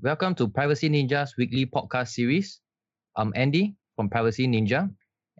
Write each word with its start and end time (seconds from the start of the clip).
Welcome 0.00 0.34
to 0.36 0.48
Privacy 0.48 0.88
Ninja's 0.88 1.36
weekly 1.36 1.66
podcast 1.66 2.08
series. 2.08 2.60
I'm 3.16 3.32
Andy 3.34 3.76
from 3.96 4.08
Privacy 4.08 4.46
Ninja, 4.46 4.88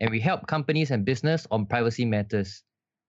and 0.01 0.11
we 0.11 0.21
help 0.21 0.47
companies 0.47 0.91
and 0.91 1.05
business 1.05 1.47
on 1.51 1.67
privacy 1.67 2.05
matters. 2.05 2.63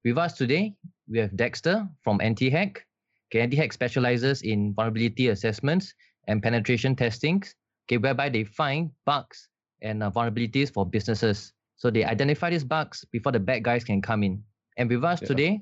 With 0.05 0.17
us 0.17 0.33
today, 0.37 0.75
we 1.07 1.19
have 1.19 1.35
Dexter 1.35 1.87
from 2.03 2.19
NT-Hack. 2.23 2.85
Okay, 3.29 3.45
NT-Hack 3.45 3.73
specializes 3.73 4.41
in 4.41 4.73
vulnerability 4.73 5.27
assessments 5.29 5.93
and 6.27 6.41
penetration 6.41 6.95
testings, 6.95 7.55
okay, 7.87 7.97
whereby 7.97 8.29
they 8.29 8.43
find 8.43 8.91
bugs 9.05 9.49
and 9.81 10.03
uh, 10.03 10.11
vulnerabilities 10.11 10.71
for 10.71 10.85
businesses. 10.85 11.53
So 11.77 11.89
they 11.89 12.03
identify 12.05 12.49
these 12.51 12.63
bugs 12.63 13.05
before 13.11 13.31
the 13.31 13.39
bad 13.39 13.63
guys 13.63 13.83
can 13.83 14.01
come 14.01 14.23
in. 14.23 14.43
And 14.77 14.89
with 14.89 15.03
us 15.03 15.21
Yeah. 15.21 15.27
today, 15.27 15.61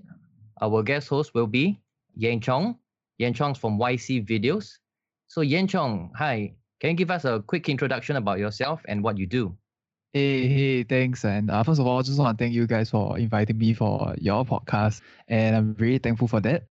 our 0.62 0.84
guest 0.84 1.08
host 1.08 1.34
will 1.34 1.48
be 1.48 1.80
Yan 2.16 2.42
Cong. 2.42 2.78
Yan 3.18 3.34
Cong's 3.34 3.58
from 3.58 3.80
YC 3.80 4.28
Videos. 4.28 4.78
So 5.28 5.42
Yan 5.42 5.68
Cong, 5.68 6.12
hi. 6.16 6.54
Can 6.80 6.92
you 6.92 6.96
give 6.96 7.12
us 7.12 7.26
a 7.26 7.44
quick 7.46 7.70
introduction 7.70 8.16
about 8.16 8.40
yourself 8.40 8.82
and 8.88 9.04
what 9.04 9.18
you 9.18 9.26
do? 9.26 9.58
Hey, 10.14 10.48
hey, 10.48 10.84
thanks. 10.84 11.26
And 11.26 11.52
uh, 11.52 11.64
first 11.64 11.80
of 11.80 11.88
all, 11.88 12.02
just 12.02 12.18
want 12.20 12.38
to 12.38 12.44
thank 12.44 12.54
you 12.54 12.66
guys 12.66 12.90
for 12.90 13.18
inviting 13.18 13.58
me 13.58 13.74
for 13.74 14.16
your 14.20 14.46
podcast. 14.46 15.02
And 15.28 15.56
I'm 15.56 15.76
really 15.78 15.98
thankful 15.98 16.28
for 16.28 16.40
that. 16.42 16.64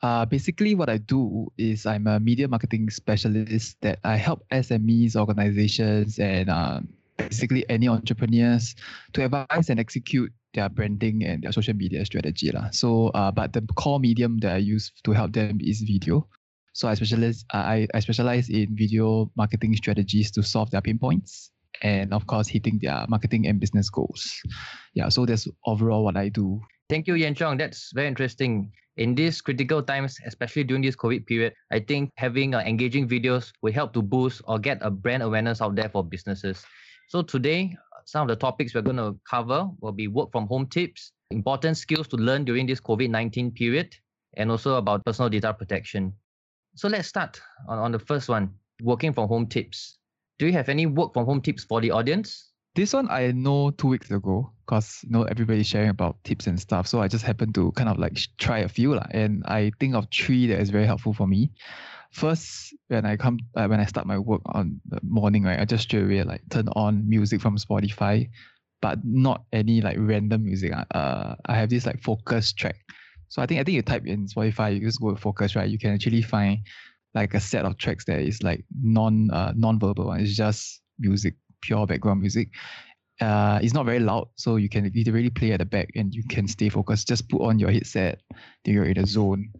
Uh, 0.00 0.24
basically, 0.24 0.74
what 0.74 0.88
I 0.88 0.98
do 0.98 1.48
is 1.58 1.84
I'm 1.84 2.06
a 2.06 2.20
media 2.20 2.46
marketing 2.46 2.88
specialist 2.90 3.76
that 3.82 3.98
I 4.04 4.16
help 4.16 4.44
SMEs, 4.52 5.16
organizations, 5.16 6.18
and 6.18 6.48
uh, 6.48 6.80
basically 7.18 7.68
any 7.68 7.88
entrepreneurs 7.88 8.74
to 9.12 9.24
advise 9.24 9.68
and 9.68 9.78
execute 9.78 10.32
their 10.54 10.68
branding 10.68 11.24
and 11.24 11.42
their 11.42 11.52
social 11.52 11.74
media 11.74 12.04
strategy. 12.04 12.50
lah. 12.50 12.70
So, 12.70 13.08
uh, 13.12 13.30
but 13.30 13.52
the 13.52 13.60
core 13.76 14.00
medium 14.00 14.38
that 14.38 14.54
I 14.54 14.58
use 14.58 14.90
to 15.04 15.12
help 15.12 15.32
them 15.32 15.58
is 15.60 15.82
video. 15.82 16.26
So 16.72 16.88
I 16.88 16.94
specialize, 16.94 17.44
I, 17.52 17.86
I 17.92 18.00
specialize 18.00 18.48
in 18.48 18.74
video 18.76 19.30
marketing 19.36 19.74
strategies 19.76 20.30
to 20.32 20.42
solve 20.42 20.70
their 20.70 20.80
pain 20.80 20.98
points 20.98 21.50
and 21.82 22.14
of 22.14 22.26
course 22.26 22.48
hitting 22.48 22.78
their 22.82 23.04
marketing 23.08 23.46
and 23.46 23.60
business 23.60 23.90
goals. 23.90 24.30
Yeah, 24.94 25.08
so 25.08 25.26
that's 25.26 25.46
overall 25.66 26.04
what 26.04 26.16
I 26.16 26.28
do. 26.28 26.60
Thank 26.88 27.06
you, 27.06 27.14
Yan 27.14 27.34
Cong. 27.34 27.58
That's 27.58 27.90
very 27.94 28.08
interesting. 28.08 28.72
In 28.96 29.14
these 29.14 29.40
critical 29.40 29.82
times, 29.82 30.18
especially 30.26 30.64
during 30.64 30.82
this 30.82 30.96
COVID 30.96 31.26
period, 31.26 31.54
I 31.70 31.78
think 31.78 32.10
having 32.16 32.54
uh, 32.54 32.60
engaging 32.60 33.06
videos 33.06 33.52
will 33.62 33.72
help 33.72 33.92
to 33.94 34.02
boost 34.02 34.42
or 34.48 34.58
get 34.58 34.78
a 34.80 34.90
brand 34.90 35.22
awareness 35.22 35.60
out 35.60 35.76
there 35.76 35.88
for 35.88 36.02
businesses. 36.02 36.64
So 37.08 37.22
today, 37.22 37.74
some 38.04 38.20
of 38.20 38.28
the 38.28 38.36
topics 38.36 38.74
we're 38.74 38.82
going 38.82 38.98
to 38.98 39.16
cover 39.28 39.66
will 39.80 39.92
be 39.92 40.08
work 40.08 40.30
from 40.30 40.46
home 40.46 40.66
tips, 40.66 41.12
important 41.30 41.78
skills 41.78 42.06
to 42.08 42.16
learn 42.16 42.44
during 42.44 42.66
this 42.66 42.80
COVID-19 42.80 43.54
period, 43.54 43.96
and 44.36 44.50
also 44.50 44.74
about 44.74 45.06
personal 45.06 45.30
data 45.30 45.54
protection. 45.54 46.12
So 46.74 46.86
let's 46.86 47.08
start 47.08 47.40
on, 47.66 47.78
on 47.78 47.92
the 47.92 47.98
first 47.98 48.28
one, 48.28 48.50
working 48.82 49.14
from 49.14 49.26
home 49.26 49.46
tips. 49.46 49.96
Do 50.38 50.46
you 50.46 50.52
have 50.52 50.68
any 50.68 50.84
work 50.84 51.14
from 51.14 51.24
home 51.24 51.40
tips 51.40 51.64
for 51.64 51.80
the 51.80 51.92
audience? 51.92 52.50
This 52.74 52.92
one 52.92 53.08
I 53.10 53.32
know 53.32 53.70
two 53.70 53.88
weeks 53.88 54.10
ago 54.10 54.52
because 54.66 55.00
you 55.02 55.10
know 55.10 55.22
everybody's 55.22 55.66
sharing 55.66 55.88
about 55.88 56.22
tips 56.24 56.46
and 56.46 56.60
stuff. 56.60 56.86
So 56.86 57.00
I 57.00 57.08
just 57.08 57.24
happened 57.24 57.54
to 57.54 57.72
kind 57.72 57.88
of 57.88 57.98
like 57.98 58.20
try 58.36 58.58
a 58.58 58.68
few 58.68 58.94
lah, 58.94 59.06
and 59.12 59.42
I 59.46 59.72
think 59.80 59.94
of 59.94 60.08
three 60.12 60.46
that 60.48 60.60
is 60.60 60.68
very 60.68 60.84
helpful 60.84 61.14
for 61.14 61.26
me. 61.26 61.52
First, 62.10 62.74
when 62.88 63.04
I 63.04 63.16
come 63.16 63.38
uh, 63.54 63.66
when 63.66 63.80
I 63.80 63.84
start 63.84 64.06
my 64.06 64.18
work 64.18 64.42
on 64.46 64.80
the 64.88 64.98
morning, 65.02 65.44
right, 65.44 65.60
I 65.60 65.64
just 65.64 65.84
straight 65.84 66.04
away 66.04 66.22
like 66.22 66.42
turn 66.50 66.68
on 66.74 67.08
music 67.08 67.40
from 67.40 67.56
Spotify, 67.58 68.28
but 68.80 68.98
not 69.04 69.44
any 69.52 69.80
like 69.80 69.96
random 69.98 70.44
music. 70.44 70.72
ah. 70.74 70.86
Uh, 70.94 71.34
I 71.46 71.54
have 71.56 71.68
this 71.68 71.86
like 71.86 72.02
focus 72.02 72.52
track. 72.52 72.76
So 73.28 73.42
I 73.42 73.46
think 73.46 73.60
I 73.60 73.64
think 73.64 73.76
you 73.76 73.82
type 73.82 74.06
in 74.06 74.26
Spotify, 74.26 74.74
you 74.74 74.80
just 74.80 75.00
go 75.00 75.14
focus, 75.16 75.54
right? 75.54 75.68
You 75.68 75.78
can 75.78 75.92
actually 75.92 76.22
find 76.22 76.60
like 77.14 77.34
a 77.34 77.40
set 77.40 77.64
of 77.64 77.76
tracks 77.76 78.04
that 78.06 78.20
is 78.20 78.42
like 78.42 78.64
non 78.82 79.30
uh, 79.30 79.52
non-verbal 79.54 80.06
one. 80.06 80.20
It's 80.20 80.34
just 80.34 80.80
music, 80.98 81.34
pure 81.60 81.86
background 81.86 82.20
music. 82.20 82.48
Uh, 83.20 83.58
it's 83.62 83.74
not 83.74 83.84
very 83.84 83.98
loud, 83.98 84.28
so 84.36 84.56
you 84.56 84.68
can 84.68 84.90
literally 84.94 85.30
play 85.30 85.52
at 85.52 85.58
the 85.58 85.64
back 85.66 85.90
and 85.96 86.14
you 86.14 86.22
can 86.28 86.46
stay 86.46 86.68
focused. 86.68 87.08
Just 87.08 87.28
put 87.28 87.42
on 87.42 87.58
your 87.58 87.70
headset, 87.70 88.20
then 88.64 88.74
you're 88.74 88.84
in 88.84 88.98
a 88.98 89.06
zone. 89.06 89.50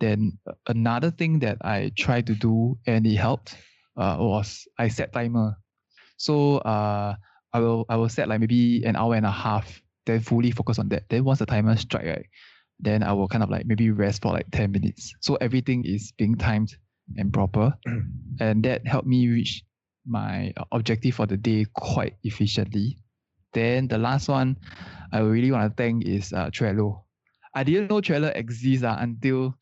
Then 0.00 0.38
another 0.66 1.10
thing 1.10 1.40
that 1.40 1.58
I 1.62 1.92
tried 1.96 2.26
to 2.28 2.34
do 2.34 2.78
and 2.86 3.06
it 3.06 3.16
helped 3.16 3.56
uh, 3.96 4.16
was 4.18 4.66
I 4.78 4.88
set 4.88 5.12
timer. 5.12 5.56
So 6.16 6.58
uh, 6.58 7.16
I 7.52 7.60
will 7.60 7.84
I 7.88 7.96
will 7.96 8.08
set 8.08 8.28
like 8.28 8.40
maybe 8.40 8.84
an 8.84 8.96
hour 8.96 9.14
and 9.14 9.26
a 9.26 9.30
half, 9.30 9.82
then 10.06 10.20
fully 10.20 10.50
focus 10.50 10.78
on 10.78 10.88
that. 10.90 11.04
Then 11.08 11.24
once 11.24 11.40
the 11.40 11.46
timer 11.46 11.76
strike, 11.76 12.06
right, 12.06 12.26
then 12.80 13.02
I 13.02 13.12
will 13.12 13.28
kind 13.28 13.42
of 13.42 13.50
like 13.50 13.66
maybe 13.66 13.90
rest 13.90 14.22
for 14.22 14.32
like 14.32 14.50
10 14.52 14.72
minutes. 14.72 15.14
So 15.20 15.36
everything 15.36 15.84
is 15.84 16.12
being 16.12 16.36
timed 16.36 16.76
and 17.16 17.32
proper. 17.32 17.74
and 18.40 18.64
that 18.64 18.86
helped 18.86 19.08
me 19.08 19.28
reach 19.28 19.64
my 20.06 20.52
objective 20.72 21.14
for 21.14 21.26
the 21.26 21.36
day 21.36 21.66
quite 21.74 22.14
efficiently. 22.24 22.98
Then 23.52 23.88
the 23.88 23.98
last 23.98 24.28
one 24.28 24.56
I 25.12 25.20
really 25.20 25.50
want 25.50 25.70
to 25.70 25.82
thank 25.82 26.04
is 26.06 26.32
uh, 26.32 26.50
Trello. 26.50 27.04
I 27.54 27.64
didn't 27.64 27.90
know 27.90 28.00
Trello 28.00 28.34
exists 28.34 28.84
uh, 28.84 28.96
until 29.00 29.54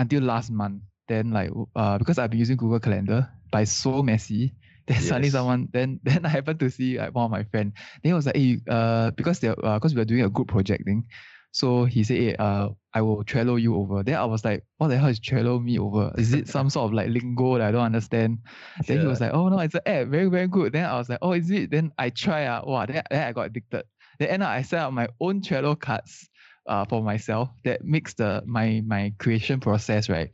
until 0.00 0.22
last 0.22 0.50
month. 0.50 0.82
Then 1.08 1.30
like 1.30 1.50
uh, 1.76 1.98
because 1.98 2.18
I've 2.18 2.30
been 2.30 2.38
using 2.38 2.56
Google 2.56 2.80
Calendar, 2.80 3.28
but 3.52 3.62
it's 3.62 3.72
so 3.72 4.02
messy. 4.02 4.54
Then 4.86 5.02
suddenly 5.02 5.30
someone 5.30 5.68
then 5.72 6.00
then 6.04 6.24
I 6.24 6.28
happened 6.28 6.58
to 6.60 6.70
see 6.70 6.98
like 6.98 7.14
one 7.14 7.26
of 7.26 7.30
my 7.30 7.44
friend. 7.44 7.72
Then 8.02 8.10
he 8.10 8.12
was 8.14 8.26
like, 8.26 8.36
hey, 8.36 8.58
uh, 8.68 9.10
because 9.12 9.38
they 9.38 9.48
uh, 9.48 9.74
because 9.74 9.94
we 9.94 10.00
were 10.00 10.04
doing 10.04 10.22
a 10.22 10.28
group 10.28 10.48
project 10.48 10.84
thing. 10.84 11.04
So 11.52 11.84
he 11.84 12.02
said, 12.04 12.16
hey, 12.16 12.36
uh, 12.36 12.68
I 12.94 13.02
will 13.02 13.24
Trello 13.24 13.60
you 13.60 13.76
over. 13.76 14.02
Then 14.04 14.14
I 14.14 14.24
was 14.24 14.44
like, 14.44 14.64
what 14.78 14.88
the 14.88 14.98
hell 14.98 15.08
is 15.08 15.20
Trello 15.20 15.62
me 15.62 15.78
over? 15.78 16.12
Is 16.16 16.32
it 16.32 16.48
some 16.48 16.70
sort 16.70 16.86
of 16.86 16.92
like 16.92 17.08
lingo 17.08 17.58
that 17.58 17.68
I 17.68 17.72
don't 17.72 17.86
understand? 17.86 18.38
Then 18.86 19.00
he 19.00 19.06
was 19.06 19.20
like, 19.20 19.32
oh 19.32 19.48
no, 19.48 19.58
it's 19.58 19.74
an 19.74 19.80
app, 19.86 20.06
very, 20.06 20.26
very 20.26 20.46
good. 20.46 20.72
Then 20.72 20.84
I 20.84 20.96
was 20.96 21.08
like, 21.08 21.18
oh, 21.22 21.32
is 21.32 21.50
it? 21.50 21.70
Then 21.70 21.92
I 21.98 22.10
try, 22.10 22.46
uh, 22.46 22.62
wow, 22.64 22.86
then, 22.86 23.02
then 23.10 23.28
I 23.28 23.32
got 23.32 23.46
addicted. 23.46 23.84
Then 24.20 24.28
end 24.28 24.42
up 24.44 24.50
I 24.50 24.62
set 24.62 24.80
up 24.80 24.92
my 24.92 25.08
own 25.20 25.40
Trello 25.40 25.78
cards 25.78 26.30
uh, 26.66 26.84
for 26.84 27.02
myself 27.02 27.48
that 27.64 27.84
makes 27.84 28.14
the 28.14 28.42
my 28.46 28.82
my 28.86 29.12
creation 29.18 29.60
process, 29.60 30.08
right? 30.08 30.30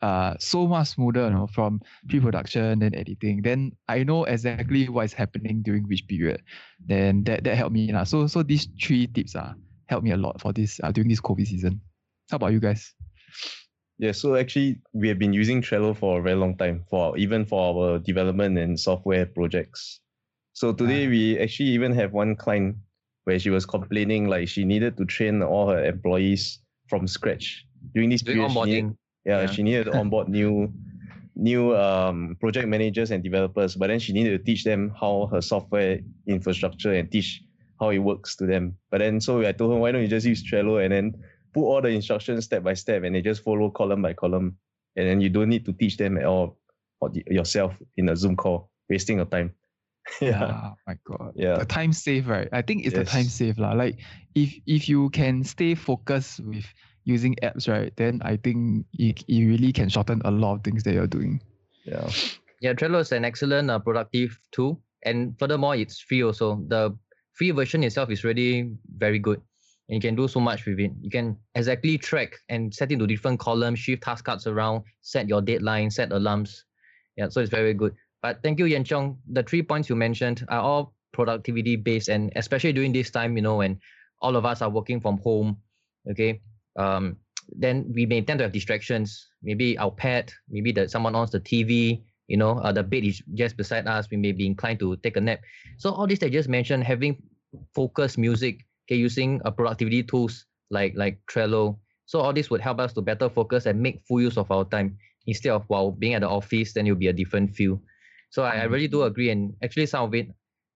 Uh, 0.00 0.34
so 0.38 0.66
much 0.66 0.94
smoother, 0.94 1.24
you 1.26 1.30
know, 1.34 1.48
from 1.50 1.80
pre-production 2.08 2.78
then 2.78 2.94
editing. 2.94 3.42
Then 3.42 3.72
I 3.88 4.04
know 4.04 4.24
exactly 4.24 4.88
what 4.88 5.06
is 5.06 5.12
happening 5.12 5.62
during 5.62 5.84
which 5.90 6.06
period. 6.06 6.42
Then 6.86 7.24
that 7.24 7.42
that 7.44 7.56
helped 7.56 7.74
me. 7.74 7.90
lah. 7.90 8.04
So 8.04 8.26
so 8.30 8.42
these 8.42 8.68
three 8.80 9.06
tips 9.10 9.34
uh, 9.34 9.54
helped 9.90 10.04
me 10.04 10.12
a 10.12 10.16
lot 10.16 10.40
for 10.40 10.52
this 10.52 10.78
uh, 10.84 10.92
during 10.92 11.08
this 11.10 11.20
COVID 11.20 11.46
season. 11.46 11.80
How 12.30 12.36
about 12.36 12.52
you 12.52 12.60
guys? 12.60 12.94
Yeah, 13.98 14.12
so 14.12 14.36
actually 14.36 14.78
we 14.94 15.08
have 15.08 15.18
been 15.18 15.32
using 15.34 15.60
Trello 15.60 15.96
for 15.96 16.20
a 16.20 16.22
very 16.22 16.36
long 16.38 16.54
time 16.56 16.84
for 16.86 17.18
even 17.18 17.42
for 17.44 17.58
our 17.74 17.98
development 17.98 18.54
and 18.56 18.78
software 18.78 19.26
projects. 19.26 19.98
So 20.54 20.70
today 20.72 21.06
Ah. 21.06 21.10
we 21.10 21.38
actually 21.42 21.70
even 21.74 21.90
have 21.98 22.12
one 22.14 22.36
client 22.38 22.78
where 23.28 23.38
she 23.38 23.50
was 23.50 23.66
complaining 23.66 24.26
like 24.26 24.48
she 24.48 24.64
needed 24.64 24.96
to 24.96 25.04
train 25.04 25.42
all 25.42 25.68
her 25.68 25.84
employees 25.84 26.60
from 26.88 27.06
scratch 27.06 27.66
during 27.94 28.08
this 28.08 28.22
period. 28.22 28.50
she 28.50 28.64
needed- 28.64 28.96
yeah, 29.26 29.40
Yeah. 29.42 29.46
she 29.52 29.62
needed 29.62 29.84
to 29.84 29.92
onboard 30.00 30.28
new 30.30 30.72
new 31.36 31.76
um, 31.76 32.36
project 32.40 32.66
managers 32.66 33.10
and 33.12 33.22
developers, 33.22 33.76
but 33.76 33.86
then 33.88 34.00
she 34.00 34.12
needed 34.12 34.32
to 34.38 34.42
teach 34.48 34.64
them 34.64 34.90
how 34.98 35.28
her 35.32 35.40
software 35.42 36.00
infrastructure 36.26 36.92
and 36.94 37.12
teach 37.12 37.42
how 37.78 37.90
it 37.90 37.98
works 37.98 38.34
to 38.36 38.44
them. 38.46 38.74
But 38.90 38.98
then 39.04 39.20
so 39.20 39.46
I 39.46 39.52
told 39.52 39.70
her, 39.72 39.78
why 39.78 39.92
don't 39.92 40.02
you 40.02 40.08
just 40.08 40.26
use 40.26 40.42
Trello 40.42 40.82
and 40.82 40.90
then 40.92 41.06
put 41.54 41.62
all 41.70 41.80
the 41.82 41.90
instructions 41.90 42.44
step 42.46 42.62
by 42.64 42.74
step 42.74 43.04
and 43.04 43.14
they 43.14 43.20
just 43.22 43.44
follow 43.44 43.70
column 43.70 44.02
by 44.02 44.14
column. 44.14 44.56
And 44.96 45.06
then 45.06 45.20
you 45.20 45.28
don't 45.28 45.50
need 45.50 45.64
to 45.66 45.72
teach 45.72 45.96
them 45.96 46.16
at 46.18 46.24
all 46.24 46.58
or 47.00 47.10
yourself 47.30 47.72
in 47.98 48.08
a 48.08 48.16
Zoom 48.16 48.34
call, 48.34 48.70
wasting 48.90 49.18
your 49.18 49.26
time. 49.26 49.52
Yeah, 50.20 50.72
my 50.86 50.96
God. 51.04 51.32
Yeah. 51.36 51.58
The 51.58 51.64
time 51.64 51.92
save, 51.92 52.28
right? 52.28 52.48
I 52.52 52.62
think 52.62 52.86
it's 52.86 52.94
the 52.94 53.04
time 53.04 53.24
Yes. 53.24 53.34
save, 53.34 53.58
lah. 53.58 53.72
Like 53.72 54.00
if 54.34 54.54
if 54.66 54.88
you 54.88 55.10
can 55.10 55.44
stay 55.44 55.74
focused 55.74 56.40
with 56.40 56.64
using 57.04 57.36
apps, 57.42 57.68
right, 57.68 57.92
then 57.96 58.20
I 58.24 58.36
think 58.36 58.86
it, 58.98 59.24
it 59.28 59.44
really 59.44 59.72
can 59.72 59.88
shorten 59.88 60.20
a 60.24 60.30
lot 60.30 60.54
of 60.56 60.64
things 60.64 60.82
that 60.84 60.94
you're 60.94 61.06
doing. 61.06 61.40
Yeah. 61.84 62.08
Yeah, 62.60 62.72
Trello 62.74 63.00
is 63.00 63.12
an 63.12 63.24
excellent 63.24 63.70
uh, 63.70 63.78
productive 63.78 64.38
tool, 64.50 64.82
and 65.04 65.38
furthermore, 65.38 65.76
it's 65.76 66.00
free 66.00 66.22
also. 66.22 66.60
The 66.68 66.96
free 67.34 67.52
version 67.52 67.84
itself 67.84 68.10
is 68.10 68.24
really 68.24 68.74
very 68.96 69.18
good, 69.18 69.40
and 69.88 69.94
you 69.94 70.00
can 70.00 70.16
do 70.16 70.26
so 70.26 70.40
much 70.40 70.66
with 70.66 70.80
it. 70.80 70.90
You 71.00 71.10
can 71.10 71.36
exactly 71.54 71.98
track 71.98 72.34
and 72.48 72.74
set 72.74 72.90
into 72.90 73.06
different 73.06 73.38
columns, 73.38 73.78
shift 73.78 74.02
task 74.02 74.24
cards 74.24 74.46
around, 74.46 74.82
set 75.02 75.28
your 75.28 75.40
deadline, 75.40 75.90
set 75.90 76.10
alarms. 76.10 76.64
Yeah, 77.16 77.28
so 77.30 77.40
it's 77.40 77.50
very 77.50 77.74
good. 77.74 77.94
But 78.22 78.42
thank 78.42 78.58
you, 78.58 78.66
Yan 78.66 78.84
Cong. 78.84 79.18
The 79.30 79.42
three 79.42 79.62
points 79.62 79.88
you 79.88 79.96
mentioned 79.96 80.44
are 80.48 80.60
all 80.60 80.94
productivity 81.12 81.76
based, 81.76 82.08
and 82.08 82.32
especially 82.36 82.72
during 82.72 82.92
this 82.92 83.10
time, 83.10 83.36
you 83.36 83.42
know, 83.42 83.56
when 83.56 83.78
all 84.20 84.36
of 84.36 84.44
us 84.44 84.62
are 84.62 84.70
working 84.70 85.00
from 85.00 85.18
home, 85.18 85.56
okay, 86.10 86.40
um, 86.76 87.16
then 87.52 87.90
we 87.94 88.06
may 88.06 88.20
tend 88.20 88.38
to 88.38 88.44
have 88.44 88.52
distractions. 88.52 89.28
Maybe 89.42 89.78
our 89.78 89.90
pet, 89.90 90.32
maybe 90.48 90.72
that 90.72 90.90
someone 90.90 91.14
owns 91.14 91.30
the 91.30 91.40
TV, 91.40 92.02
you 92.26 92.36
know, 92.36 92.58
uh, 92.58 92.72
the 92.72 92.82
bed 92.82 93.04
is 93.04 93.22
just 93.34 93.56
beside 93.56 93.86
us. 93.86 94.08
We 94.10 94.16
may 94.16 94.32
be 94.32 94.46
inclined 94.46 94.80
to 94.80 94.96
take 94.96 95.16
a 95.16 95.20
nap. 95.20 95.40
So 95.78 95.92
all 95.92 96.06
this 96.06 96.22
I 96.22 96.28
just 96.28 96.48
mentioned, 96.48 96.84
having 96.84 97.22
focused 97.74 98.18
music, 98.18 98.66
okay, 98.86 98.96
using 98.96 99.40
uh, 99.44 99.50
productivity 99.50 100.02
tools 100.02 100.44
like 100.70 100.92
like 100.96 101.18
Trello. 101.30 101.78
So 102.06 102.20
all 102.20 102.32
this 102.32 102.50
would 102.50 102.60
help 102.60 102.80
us 102.80 102.92
to 102.94 103.02
better 103.02 103.28
focus 103.28 103.66
and 103.66 103.80
make 103.80 104.02
full 104.08 104.20
use 104.20 104.36
of 104.36 104.50
our 104.50 104.64
time 104.64 104.96
instead 105.26 105.52
of 105.52 105.64
while 105.68 105.92
being 105.92 106.14
at 106.14 106.22
the 106.22 106.28
office, 106.28 106.72
then 106.72 106.86
it'll 106.86 106.96
be 106.96 107.08
a 107.08 107.12
different 107.12 107.54
feel. 107.54 107.80
So 108.30 108.42
I, 108.42 108.62
I 108.62 108.66
mm. 108.66 108.70
really 108.70 108.88
do 108.88 109.02
agree. 109.02 109.30
And 109.30 109.54
actually 109.62 109.86
some 109.86 110.04
of 110.04 110.14
it, 110.14 110.28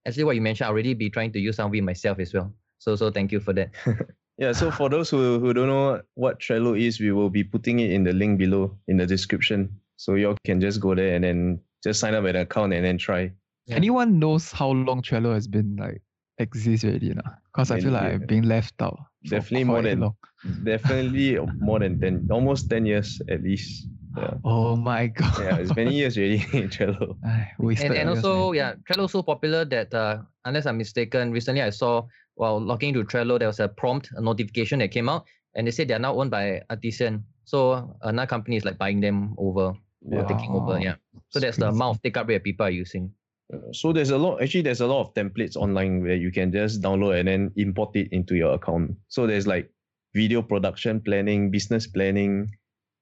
actually 0.06 0.24
what 0.24 0.36
you 0.36 0.42
mentioned, 0.42 0.66
I'll 0.66 0.72
already 0.72 0.94
be 0.94 1.10
trying 1.10 1.32
to 1.32 1.38
use 1.38 1.56
some 1.56 1.70
of 1.70 1.74
it 1.74 1.82
myself 1.82 2.18
as 2.18 2.32
well. 2.32 2.54
So 2.78 2.96
so 2.96 3.10
thank 3.10 3.32
you 3.32 3.40
for 3.40 3.52
that. 3.52 3.70
Yeah, 4.38 4.52
so 4.52 4.70
for 4.70 4.88
those 4.88 5.10
who, 5.10 5.38
who 5.38 5.52
don't 5.52 5.68
know 5.68 6.00
what 6.14 6.40
Trello 6.40 6.76
is, 6.76 6.98
we 6.98 7.12
will 7.12 7.30
be 7.30 7.44
putting 7.44 7.80
it 7.80 7.90
in 7.90 8.02
the 8.02 8.12
link 8.12 8.38
below 8.38 8.76
in 8.88 8.96
the 8.96 9.06
description. 9.06 9.78
So 9.96 10.14
you 10.14 10.30
all 10.30 10.36
can 10.44 10.60
just 10.60 10.80
go 10.80 10.94
there 10.94 11.14
and 11.14 11.22
then 11.22 11.60
just 11.84 12.00
sign 12.00 12.14
up 12.14 12.24
an 12.24 12.36
account 12.36 12.72
and 12.72 12.84
then 12.84 12.98
try. 12.98 13.30
Yeah. 13.66 13.76
Anyone 13.76 14.18
knows 14.18 14.50
how 14.50 14.70
long 14.70 15.02
Trello 15.02 15.34
has 15.34 15.46
been 15.46 15.76
like 15.76 16.02
exist 16.38 16.84
already, 16.84 17.06
you 17.06 17.14
know? 17.14 17.22
Because 17.52 17.70
I 17.70 17.78
feel 17.78 17.92
Many 17.92 18.02
like 18.02 18.12
years. 18.12 18.20
I'm 18.22 18.26
being 18.26 18.42
left 18.42 18.82
out. 18.82 18.98
Definitely 19.28 19.64
more 19.64 19.82
than- 19.82 20.00
long. 20.00 20.16
Definitely 20.64 21.38
more 21.60 21.78
than 21.78 22.00
10, 22.00 22.28
almost 22.32 22.68
10 22.68 22.84
years 22.84 23.22
at 23.28 23.44
least. 23.44 23.86
Yeah, 24.16 24.34
Oh 24.44 24.76
my 24.76 25.06
god. 25.18 25.38
yeah 25.38 25.56
it's 25.56 25.74
many 25.74 25.94
years 25.94 26.16
already 26.18 26.44
in 26.52 26.68
Trello. 26.74 27.16
Ai, 27.24 27.52
wasted 27.58 27.90
and, 27.92 28.00
and 28.00 28.08
also 28.10 28.52
yeah 28.52 28.74
trello 28.84 29.08
so 29.08 29.22
popular 29.22 29.64
that 29.64 29.94
uh, 29.94 30.18
unless 30.44 30.66
i'm 30.66 30.76
mistaken 30.76 31.32
recently 31.32 31.62
i 31.62 31.70
saw 31.70 32.02
while 32.34 32.60
logging 32.60 32.90
into 32.94 33.04
trello 33.04 33.38
there 33.38 33.48
was 33.48 33.60
a 33.60 33.68
prompt 33.68 34.10
a 34.16 34.20
notification 34.20 34.78
that 34.80 34.90
came 34.90 35.08
out 35.08 35.24
and 35.54 35.66
they 35.66 35.70
said 35.70 35.88
they 35.88 35.94
are 35.94 35.98
now 35.98 36.14
owned 36.14 36.30
by 36.30 36.62
Atlassian. 36.70 37.22
So 37.44 37.94
another 38.00 38.26
company 38.26 38.56
is 38.56 38.64
like 38.64 38.78
buying 38.78 39.00
them 39.00 39.34
over 39.36 39.74
or 40.10 40.24
taking 40.24 40.50
over 40.50 40.78
yeah. 40.80 40.94
So 41.28 41.40
that's 41.40 41.58
the 41.58 41.68
amount 41.68 41.96
of 41.96 42.02
take 42.02 42.16
up 42.16 42.26
rate 42.28 42.36
that 42.36 42.44
people 42.44 42.64
are 42.64 42.70
using. 42.70 43.12
Uh, 43.52 43.58
So 43.72 43.92
there's 43.92 44.08
a 44.08 44.16
lot, 44.16 44.40
actually, 44.42 44.62
there's 44.62 44.80
a 44.80 44.86
lot 44.86 45.02
of 45.02 45.14
templates 45.14 45.56
online 45.56 46.02
where 46.02 46.16
you 46.16 46.32
can 46.32 46.52
just 46.52 46.80
download 46.80 47.18
and 47.18 47.28
then 47.28 47.50
import 47.56 47.94
it 47.96 48.08
into 48.12 48.34
your 48.34 48.54
account. 48.54 48.96
So 49.08 49.26
there's 49.26 49.46
like 49.46 49.70
video 50.14 50.40
production 50.40 51.00
planning, 51.02 51.50
business 51.50 51.86
planning, 51.86 52.48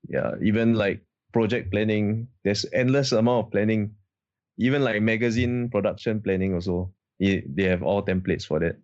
yeah, 0.08 0.32
even 0.42 0.74
like 0.74 1.00
project 1.32 1.70
planning. 1.70 2.28
There's 2.44 2.66
endless 2.72 3.12
amount 3.12 3.46
of 3.46 3.52
planning, 3.52 3.94
even 4.58 4.82
like 4.82 5.02
magazine 5.02 5.68
production 5.70 6.20
planning 6.20 6.54
also. 6.54 6.92
It, 7.18 7.54
they 7.54 7.64
have 7.64 7.82
all 7.82 8.02
templates 8.02 8.46
for 8.46 8.58
that. 8.60 8.76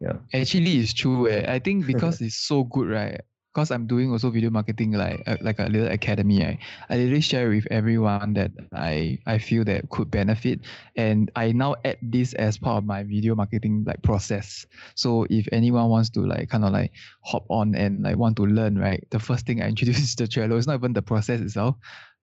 Yeah. 0.00 0.18
Actually, 0.32 0.78
it's 0.78 0.92
true. 0.92 1.28
Eh. 1.28 1.44
I 1.46 1.58
think 1.58 1.86
because 1.86 2.20
it's 2.26 2.36
so 2.46 2.64
good, 2.64 2.88
right? 2.88 3.20
Because 3.54 3.70
I'm 3.70 3.86
doing 3.86 4.10
also 4.10 4.30
video 4.30 4.50
marketing, 4.50 4.92
like 4.92 5.22
uh, 5.26 5.36
like 5.40 5.60
a 5.60 5.70
little 5.70 5.86
academy. 5.86 6.42
Right? 6.42 6.58
I 6.90 6.96
really 6.96 7.20
share 7.20 7.48
with 7.48 7.66
everyone 7.70 8.34
that 8.34 8.50
I 8.74 9.18
I 9.26 9.38
feel 9.38 9.62
that 9.64 9.88
could 9.90 10.10
benefit, 10.10 10.60
and 10.96 11.30
I 11.36 11.52
now 11.52 11.76
add 11.84 11.98
this 12.02 12.34
as 12.34 12.58
part 12.58 12.78
of 12.78 12.84
my 12.84 13.04
video 13.04 13.36
marketing 13.36 13.84
like 13.86 14.02
process. 14.02 14.66
So 14.96 15.26
if 15.30 15.46
anyone 15.52 15.88
wants 15.88 16.10
to 16.10 16.26
like 16.26 16.50
kind 16.50 16.64
of 16.64 16.72
like 16.72 16.90
hop 17.22 17.46
on 17.48 17.76
and 17.76 18.02
like 18.02 18.16
want 18.16 18.36
to 18.38 18.46
learn, 18.46 18.76
right? 18.76 19.06
The 19.10 19.20
first 19.20 19.46
thing 19.46 19.62
I 19.62 19.68
introduce 19.72 19.98
is 20.02 20.16
the 20.16 20.24
Trello. 20.24 20.58
It's 20.58 20.66
not 20.66 20.74
even 20.82 20.92
the 20.92 21.02
process 21.02 21.40
itself. 21.40 21.76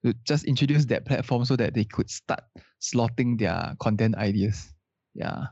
To 0.03 0.13
Just 0.25 0.45
introduce 0.45 0.85
that 0.85 1.05
platform 1.05 1.45
so 1.45 1.55
that 1.55 1.73
they 1.73 1.85
could 1.85 2.09
start 2.09 2.43
slotting 2.81 3.39
their 3.39 3.75
content 3.79 4.15
ideas. 4.15 4.73
Yeah. 5.13 5.45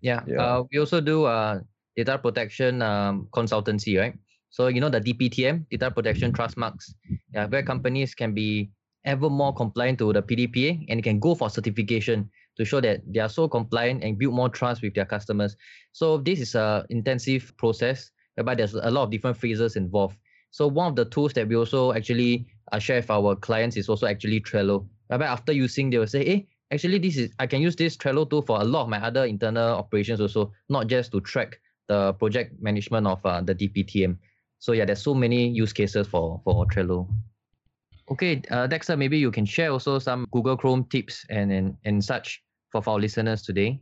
yeah, 0.00 0.20
Yeah. 0.26 0.42
Uh, 0.42 0.64
we 0.72 0.78
also 0.78 1.00
do 1.00 1.24
uh, 1.24 1.60
data 1.96 2.18
protection 2.18 2.82
um, 2.82 3.28
consultancy 3.32 3.98
right 3.98 4.18
so 4.52 4.68
you 4.68 4.80
know 4.80 4.88
the 4.88 5.00
dptm 5.00 5.66
data 5.70 5.90
protection 5.90 6.32
trust 6.32 6.56
marks 6.56 6.94
yeah, 7.34 7.46
where 7.46 7.64
companies 7.64 8.14
can 8.14 8.32
be 8.32 8.70
ever 9.04 9.28
more 9.28 9.52
compliant 9.52 9.98
to 9.98 10.12
the 10.12 10.22
pdpa 10.22 10.86
and 10.88 11.02
can 11.02 11.18
go 11.18 11.34
for 11.34 11.50
certification 11.50 12.30
to 12.56 12.64
show 12.64 12.80
that 12.80 13.00
they 13.06 13.20
are 13.20 13.28
so 13.28 13.48
compliant 13.48 14.04
and 14.04 14.18
build 14.18 14.34
more 14.34 14.48
trust 14.48 14.82
with 14.82 14.94
their 14.94 15.04
customers. 15.04 15.56
So 15.92 16.18
this 16.18 16.40
is 16.40 16.54
a 16.54 16.84
intensive 16.90 17.52
process 17.56 18.10
whereby 18.34 18.54
there's 18.54 18.74
a 18.74 18.90
lot 18.90 19.04
of 19.04 19.10
different 19.10 19.36
phases 19.36 19.76
involved. 19.76 20.16
So 20.50 20.66
one 20.68 20.88
of 20.88 20.96
the 20.96 21.06
tools 21.06 21.32
that 21.32 21.48
we 21.48 21.56
also 21.56 21.92
actually 21.92 22.46
uh, 22.72 22.78
share 22.78 22.96
with 22.96 23.10
our 23.10 23.34
clients 23.36 23.76
is 23.76 23.88
also 23.88 24.06
actually 24.06 24.40
trello. 24.40 24.86
Whereby 25.08 25.26
after 25.26 25.52
using 25.52 25.90
they 25.90 25.98
will 25.98 26.06
say 26.06 26.24
hey 26.24 26.48
actually 26.72 26.98
this 26.98 27.18
is 27.18 27.30
i 27.38 27.46
can 27.46 27.60
use 27.60 27.76
this 27.76 27.98
trello 27.98 28.28
tool 28.28 28.40
for 28.40 28.58
a 28.60 28.64
lot 28.64 28.84
of 28.84 28.88
my 28.88 28.98
other 29.02 29.26
internal 29.26 29.76
operations 29.76 30.22
also 30.22 30.50
not 30.70 30.86
just 30.86 31.12
to 31.12 31.20
track 31.20 31.60
the 31.88 32.14
project 32.14 32.54
management 32.62 33.06
of 33.06 33.20
uh, 33.26 33.42
the 33.42 33.54
dptm 33.54 34.16
so 34.62 34.70
yeah 34.70 34.84
there's 34.84 35.02
so 35.02 35.12
many 35.12 35.48
use 35.48 35.72
cases 35.72 36.06
for 36.06 36.40
for 36.44 36.64
trello 36.66 37.08
okay 38.08 38.40
uh, 38.50 38.66
dexter 38.68 38.96
maybe 38.96 39.18
you 39.18 39.30
can 39.30 39.44
share 39.44 39.72
also 39.72 39.98
some 39.98 40.24
google 40.30 40.56
chrome 40.56 40.84
tips 40.84 41.26
and 41.30 41.50
and, 41.50 41.76
and 41.84 42.04
such 42.04 42.40
for 42.70 42.80
our 42.86 42.98
listeners 42.98 43.42
today 43.42 43.80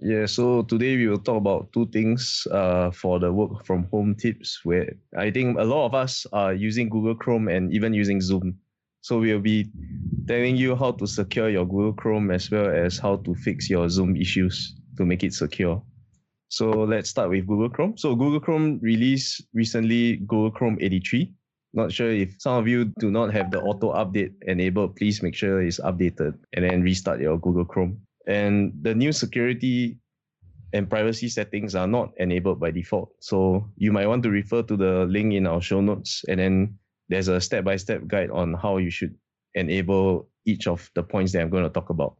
Yeah, 0.00 0.24
so 0.24 0.62
today 0.64 0.96
we 0.96 1.06
will 1.06 1.20
talk 1.20 1.36
about 1.36 1.68
two 1.74 1.84
things 1.92 2.48
uh, 2.50 2.90
for 2.90 3.20
the 3.20 3.28
work 3.30 3.66
from 3.66 3.84
home 3.92 4.16
tips 4.16 4.64
where 4.64 4.88
I 5.12 5.30
think 5.30 5.58
a 5.60 5.68
lot 5.68 5.84
of 5.84 5.92
us 5.92 6.24
are 6.32 6.56
using 6.56 6.88
Google 6.88 7.14
Chrome 7.14 7.52
and 7.52 7.68
even 7.76 7.92
using 7.92 8.18
Zoom. 8.24 8.56
So 9.02 9.20
we'll 9.20 9.44
be 9.44 9.68
telling 10.26 10.56
you 10.56 10.76
how 10.76 10.92
to 10.96 11.06
secure 11.06 11.52
your 11.52 11.66
Google 11.68 11.92
Chrome 11.92 12.32
as 12.32 12.50
well 12.50 12.72
as 12.72 12.96
how 12.96 13.20
to 13.20 13.34
fix 13.44 13.68
your 13.68 13.84
Zoom 13.90 14.16
issues 14.16 14.72
to 14.96 15.04
make 15.04 15.22
it 15.28 15.34
secure. 15.34 15.84
So 16.52 16.68
let's 16.84 17.08
start 17.08 17.30
with 17.30 17.46
Google 17.46 17.70
Chrome. 17.70 17.96
So 17.96 18.14
Google 18.14 18.38
Chrome 18.38 18.78
released 18.82 19.40
recently 19.54 20.16
Google 20.16 20.50
Chrome 20.50 20.76
83. 20.82 21.32
Not 21.72 21.90
sure 21.90 22.10
if 22.10 22.36
some 22.38 22.58
of 22.58 22.68
you 22.68 22.92
do 23.00 23.10
not 23.10 23.32
have 23.32 23.50
the 23.50 23.58
auto 23.62 23.94
update 23.94 24.34
enabled, 24.42 24.96
please 24.96 25.22
make 25.22 25.34
sure 25.34 25.62
it's 25.62 25.80
updated 25.80 26.36
and 26.52 26.68
then 26.68 26.82
restart 26.82 27.22
your 27.22 27.38
Google 27.38 27.64
Chrome 27.64 28.02
and 28.26 28.72
the 28.82 28.94
new 28.94 29.12
security 29.12 29.96
and 30.74 30.90
privacy 30.90 31.30
settings 31.30 31.74
are 31.74 31.86
not 31.86 32.12
enabled 32.18 32.60
by 32.60 32.70
default. 32.70 33.12
So 33.20 33.66
you 33.76 33.90
might 33.90 34.06
want 34.06 34.22
to 34.24 34.30
refer 34.30 34.62
to 34.62 34.76
the 34.76 35.06
link 35.08 35.32
in 35.32 35.46
our 35.46 35.62
show 35.62 35.80
notes, 35.80 36.22
and 36.28 36.38
then 36.38 36.78
there's 37.08 37.28
a 37.28 37.40
step-by-step 37.40 38.06
guide 38.06 38.30
on 38.30 38.54
how 38.54 38.76
you 38.76 38.90
should 38.90 39.14
enable 39.54 40.28
each 40.44 40.66
of 40.66 40.90
the 40.94 41.02
points 41.02 41.32
that 41.32 41.40
I'm 41.40 41.50
going 41.50 41.64
to 41.64 41.70
talk 41.70 41.88
about. 41.88 42.16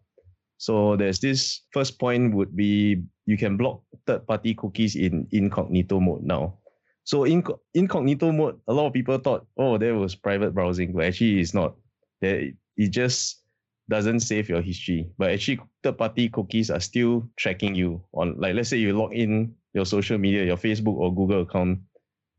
So 0.57 0.97
there's 0.97 1.19
this 1.19 1.63
first 1.73 1.99
point 1.99 2.35
would 2.35 2.55
be 2.57 3.03
you 3.27 3.37
can 3.37 3.57
block 3.57 3.83
third-party 4.07 4.55
cookies 4.55 4.97
in 4.97 5.27
incognito 5.31 6.01
mode 6.01 6.23
now. 6.23 6.59
So 7.05 7.25
in 7.25 7.43
incognito 7.75 8.33
mode, 8.33 8.61
a 8.69 8.73
lot 8.73 8.87
of 8.87 8.93
people 8.93 9.19
thought, 9.19 9.47
oh, 9.59 9.79
there 9.79 9.95
was 9.95 10.15
private 10.15 10.55
browsing, 10.55 10.93
but 10.93 11.05
actually 11.05 11.41
it's 11.41 11.55
not. 11.55 11.75
It 12.21 12.55
just 12.91 13.43
doesn't 13.89 14.21
save 14.21 14.49
your 14.49 14.63
history. 14.63 15.11
But 15.19 15.33
actually, 15.33 15.61
third 15.83 15.99
party 15.99 16.29
cookies 16.29 16.71
are 16.71 16.81
still 16.81 17.29
tracking 17.37 17.75
you 17.75 18.03
on, 18.15 18.37
like, 18.39 18.55
let's 18.55 18.71
say 18.71 18.79
you 18.79 18.97
log 18.97 19.13
in 19.13 19.55
your 19.75 19.87
social 19.87 20.19
media, 20.19 20.45
your 20.45 20.57
Facebook 20.57 20.95
or 20.95 21.15
Google 21.15 21.43
account 21.43 21.81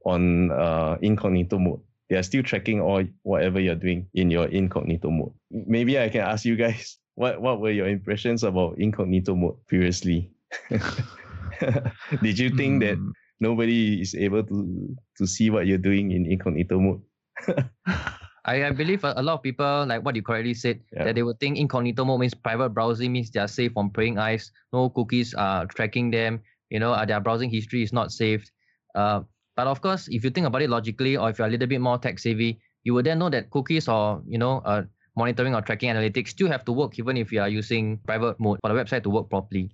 on 0.06 0.51
uh, 0.51 0.97
incognito 1.01 1.59
mode. 1.59 1.81
They 2.09 2.18
are 2.18 2.24
still 2.24 2.44
tracking 2.44 2.81
all 2.81 3.03
whatever 3.24 3.60
you're 3.60 3.75
doing 3.75 4.08
in 4.13 4.29
your 4.29 4.48
incognito 4.48 5.10
mode. 5.10 5.34
Maybe 5.51 6.00
I 6.00 6.10
can 6.10 6.22
ask 6.22 6.46
you 6.46 6.55
guys, 6.55 6.98
what, 7.15 7.41
what 7.41 7.60
were 7.60 7.72
your 7.72 7.88
impressions 7.88 8.43
about 8.43 8.77
incognito 8.77 9.36
mode 9.36 9.55
previously? 9.67 10.33
Did 12.24 12.39
you 12.39 12.50
think 12.51 12.81
that 12.83 12.98
Hmm. 12.98 13.12
nobody 13.39 14.01
is 14.01 14.15
able 14.15 14.43
to 14.43 14.57
to 15.17 15.27
see 15.27 15.50
what 15.50 15.67
you're 15.67 15.81
doing 15.81 16.12
in 16.12 16.25
incognito 16.25 16.79
mode? 16.79 17.01
I, 18.45 18.67
I 18.67 18.72
believe 18.72 19.03
a, 19.07 19.13
a 19.15 19.24
lot 19.24 19.39
of 19.39 19.43
people, 19.43 19.86
like 19.88 20.03
what 20.03 20.15
you 20.15 20.22
correctly 20.22 20.53
said, 20.53 20.83
Yeah. 20.91 21.05
that 21.05 21.15
they 21.15 21.24
would 21.24 21.39
think 21.39 21.57
incognito 21.57 22.03
mode 22.03 22.19
means 22.19 22.33
private 22.36 22.75
browsing 22.75 23.12
means 23.15 23.31
they 23.31 23.39
are 23.39 23.48
safe 23.48 23.72
from 23.72 23.89
prying 23.89 24.17
eyes, 24.19 24.51
no 24.74 24.89
cookies 24.89 25.33
are 25.33 25.65
tracking 25.67 26.12
them, 26.12 26.41
you 26.69 26.79
know, 26.79 26.91
uh, 26.91 27.05
their 27.05 27.22
browsing 27.24 27.50
history 27.50 27.83
is 27.83 27.93
not 27.93 28.12
saved. 28.12 28.51
Uh, 28.95 29.22
but 29.55 29.67
of 29.67 29.79
course, 29.79 30.10
if 30.12 30.24
you 30.24 30.29
think 30.29 30.45
about 30.45 30.62
it 30.62 30.69
logically, 30.69 31.15
or 31.15 31.29
if 31.29 31.39
you're 31.39 31.48
a 31.48 31.51
little 31.51 31.67
bit 31.67 31.79
more 31.79 31.98
tech 31.98 32.19
savvy, 32.19 32.60
you 32.83 32.93
would 32.93 33.05
then 33.05 33.19
know 33.19 33.29
that 33.29 33.50
cookies 33.50 33.88
or, 33.88 34.22
you 34.27 34.38
know, 34.38 34.60
uh, 34.65 34.83
monitoring 35.15 35.55
or 35.55 35.62
tracking 35.62 35.89
analytics 35.93 36.29
still 36.36 36.50
have 36.51 36.65
to 36.65 36.74
work 36.74 37.00
even 37.00 37.15
if 37.15 37.31
you 37.31 37.39
are 37.39 37.48
using 37.48 37.98
private 38.05 38.38
mode 38.39 38.60
for 38.60 38.74
the 38.74 38.75
website 38.75 39.03
to 39.03 39.10
work 39.10 39.29
properly. 39.29 39.72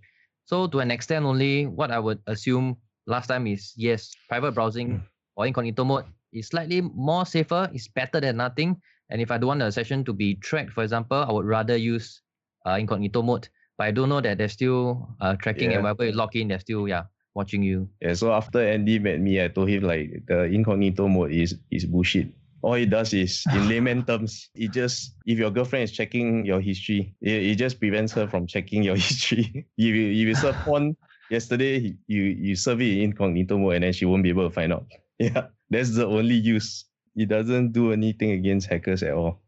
So 0.50 0.65
to 0.65 0.79
an 0.82 0.89
extent 0.89 1.29
only, 1.29 1.68
what 1.70 1.91
I 1.94 2.00
would 2.01 2.25
assume 2.25 2.75
last 3.06 3.27
time 3.27 3.46
is 3.46 3.72
yes, 3.77 4.10
private 4.27 4.58
browsing 4.58 5.06
or 5.38 5.46
incognito 5.46 5.86
mode 5.86 6.06
is 6.34 6.48
slightly 6.48 6.82
more 6.82 7.24
safer, 7.29 7.70
it's 7.72 7.88
better 7.88 8.20
than 8.20 8.38
nothing. 8.38 8.82
And 9.12 9.22
if 9.22 9.29
I 9.29 9.38
don't 9.38 9.50
want 9.50 9.62
a 9.62 9.72
session 9.72 10.03
to 10.06 10.13
be 10.13 10.41
tracked, 10.41 10.74
for 10.74 10.82
example, 10.82 11.22
I 11.22 11.32
would 11.32 11.46
rather 11.46 11.77
use 11.77 12.22
uh, 12.65 12.82
incognito 12.82 13.22
mode. 13.22 13.48
But 13.77 13.88
I 13.88 13.91
don't 13.91 14.10
know 14.10 14.22
that 14.22 14.39
they're 14.39 14.50
still 14.50 15.13
uh, 15.22 15.36
tracking 15.36 15.70
Yeah. 15.70 15.77
and 15.77 15.84
whenever 15.86 16.06
you 16.06 16.13
log 16.13 16.36
in, 16.36 16.48
they're 16.48 16.60
still 16.65 16.89
yeah 16.89 17.03
watching 17.36 17.62
you. 17.62 17.88
Yeah, 18.01 18.18
so 18.18 18.34
after 18.34 18.58
Andy 18.58 18.98
met 18.98 19.22
me, 19.22 19.38
I 19.38 19.50
told 19.50 19.70
him 19.70 19.84
like 19.84 20.25
the 20.25 20.50
incognito 20.50 21.08
mode 21.08 21.29
is 21.32 21.62
is 21.70 21.86
bullshit. 21.86 22.34
All 22.62 22.74
it 22.74 22.89
does 22.89 23.13
is, 23.13 23.44
in 23.54 23.70
layman 23.70 24.04
terms, 24.06 24.50
it 24.54 24.72
just 24.72 25.16
if 25.25 25.38
your 25.38 25.50
girlfriend 25.51 25.84
is 25.84 25.92
checking 25.92 26.46
your 26.46 26.60
history, 26.60 27.16
it, 27.22 27.44
it 27.44 27.56
just 27.56 27.80
prevents 27.80 28.12
her 28.13 28.28
from 28.28 28.48
checking 28.48 28.84
your 28.84 28.96
history. 29.00 29.66
if 29.78 29.96
you 29.96 30.12
if 30.12 30.28
you 30.28 30.36
serve 30.36 30.56
porn 30.58 30.96
yesterday, 31.30 31.96
you 32.08 32.24
you 32.24 32.56
serve 32.56 32.82
it 32.82 32.98
in 32.98 33.12
incognito 33.12 33.58
mode, 33.58 33.75
and 33.75 33.84
then 33.84 33.94
she 33.94 34.06
won't 34.06 34.24
be 34.24 34.30
able 34.30 34.48
to 34.48 34.54
find 34.54 34.74
out. 34.74 34.86
Yeah, 35.20 35.48
that's 35.70 35.96
the 35.96 36.08
only 36.08 36.36
use. 36.36 36.86
It 37.16 37.28
doesn't 37.28 37.74
do 37.74 37.92
anything 37.92 38.32
against 38.32 38.68
hackers 38.70 39.04
at 39.04 39.12
all. 39.13 39.42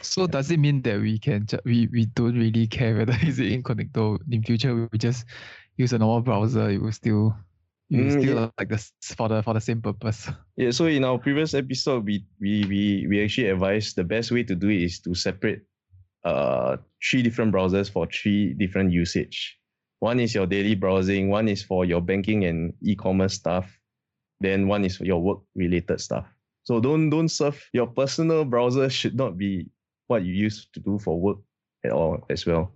So 0.00 0.26
does 0.26 0.50
it 0.50 0.58
mean 0.58 0.80
that 0.82 1.00
we 1.00 1.18
can 1.18 1.44
ju- 1.46 1.60
we 1.64 1.86
we 1.92 2.06
don't 2.06 2.38
really 2.38 2.66
care 2.66 2.96
whether 2.96 3.16
is 3.22 3.38
it 3.38 3.52
incognito 3.52 4.18
in 4.30 4.42
future 4.42 4.88
we 4.90 4.98
just 4.98 5.26
use 5.76 5.92
a 5.92 5.98
normal 5.98 6.20
browser 6.22 6.70
it 6.70 6.80
will 6.80 6.92
still 6.92 7.34
You 7.90 8.04
Mm, 8.04 8.10
still 8.10 8.36
yeah. 8.36 8.50
like 8.58 8.68
this 8.68 8.92
for 9.16 9.28
the 9.28 9.42
for 9.42 9.54
the 9.54 9.60
same 9.60 9.80
purpose. 9.80 10.28
Yeah, 10.56 10.72
so 10.72 10.86
in 10.86 11.04
our 11.04 11.18
previous 11.18 11.54
episode, 11.54 12.04
we 12.04 12.26
we 12.40 12.64
we 12.68 13.06
we 13.08 13.24
actually 13.24 13.48
advised 13.48 13.96
the 13.96 14.04
best 14.04 14.30
way 14.30 14.42
to 14.44 14.54
do 14.54 14.68
it 14.68 14.82
is 14.82 15.00
to 15.00 15.14
separate 15.14 15.62
uh 16.24 16.76
three 17.02 17.22
different 17.22 17.52
browsers 17.54 17.90
for 17.90 18.06
three 18.06 18.52
different 18.54 18.92
usage. 18.92 19.56
One 20.00 20.20
is 20.20 20.34
your 20.34 20.46
daily 20.46 20.74
browsing, 20.74 21.28
one 21.30 21.48
is 21.48 21.62
for 21.62 21.84
your 21.84 22.00
banking 22.02 22.44
and 22.44 22.74
e-commerce 22.82 23.34
stuff, 23.34 23.66
then 24.40 24.68
one 24.68 24.84
is 24.84 24.96
for 24.96 25.04
your 25.06 25.22
work 25.22 25.40
related 25.54 26.00
stuff. 26.00 26.26
So 26.64 26.80
don't 26.80 27.08
don't 27.08 27.28
surf 27.30 27.70
your 27.72 27.86
personal 27.86 28.44
browser 28.44 28.90
should 28.90 29.16
not 29.16 29.38
be 29.38 29.70
what 30.08 30.24
you 30.24 30.34
use 30.34 30.68
to 30.74 30.80
do 30.80 30.98
for 30.98 31.18
work 31.18 31.38
at 31.84 31.92
all 31.92 32.20
as 32.28 32.44
well. 32.44 32.70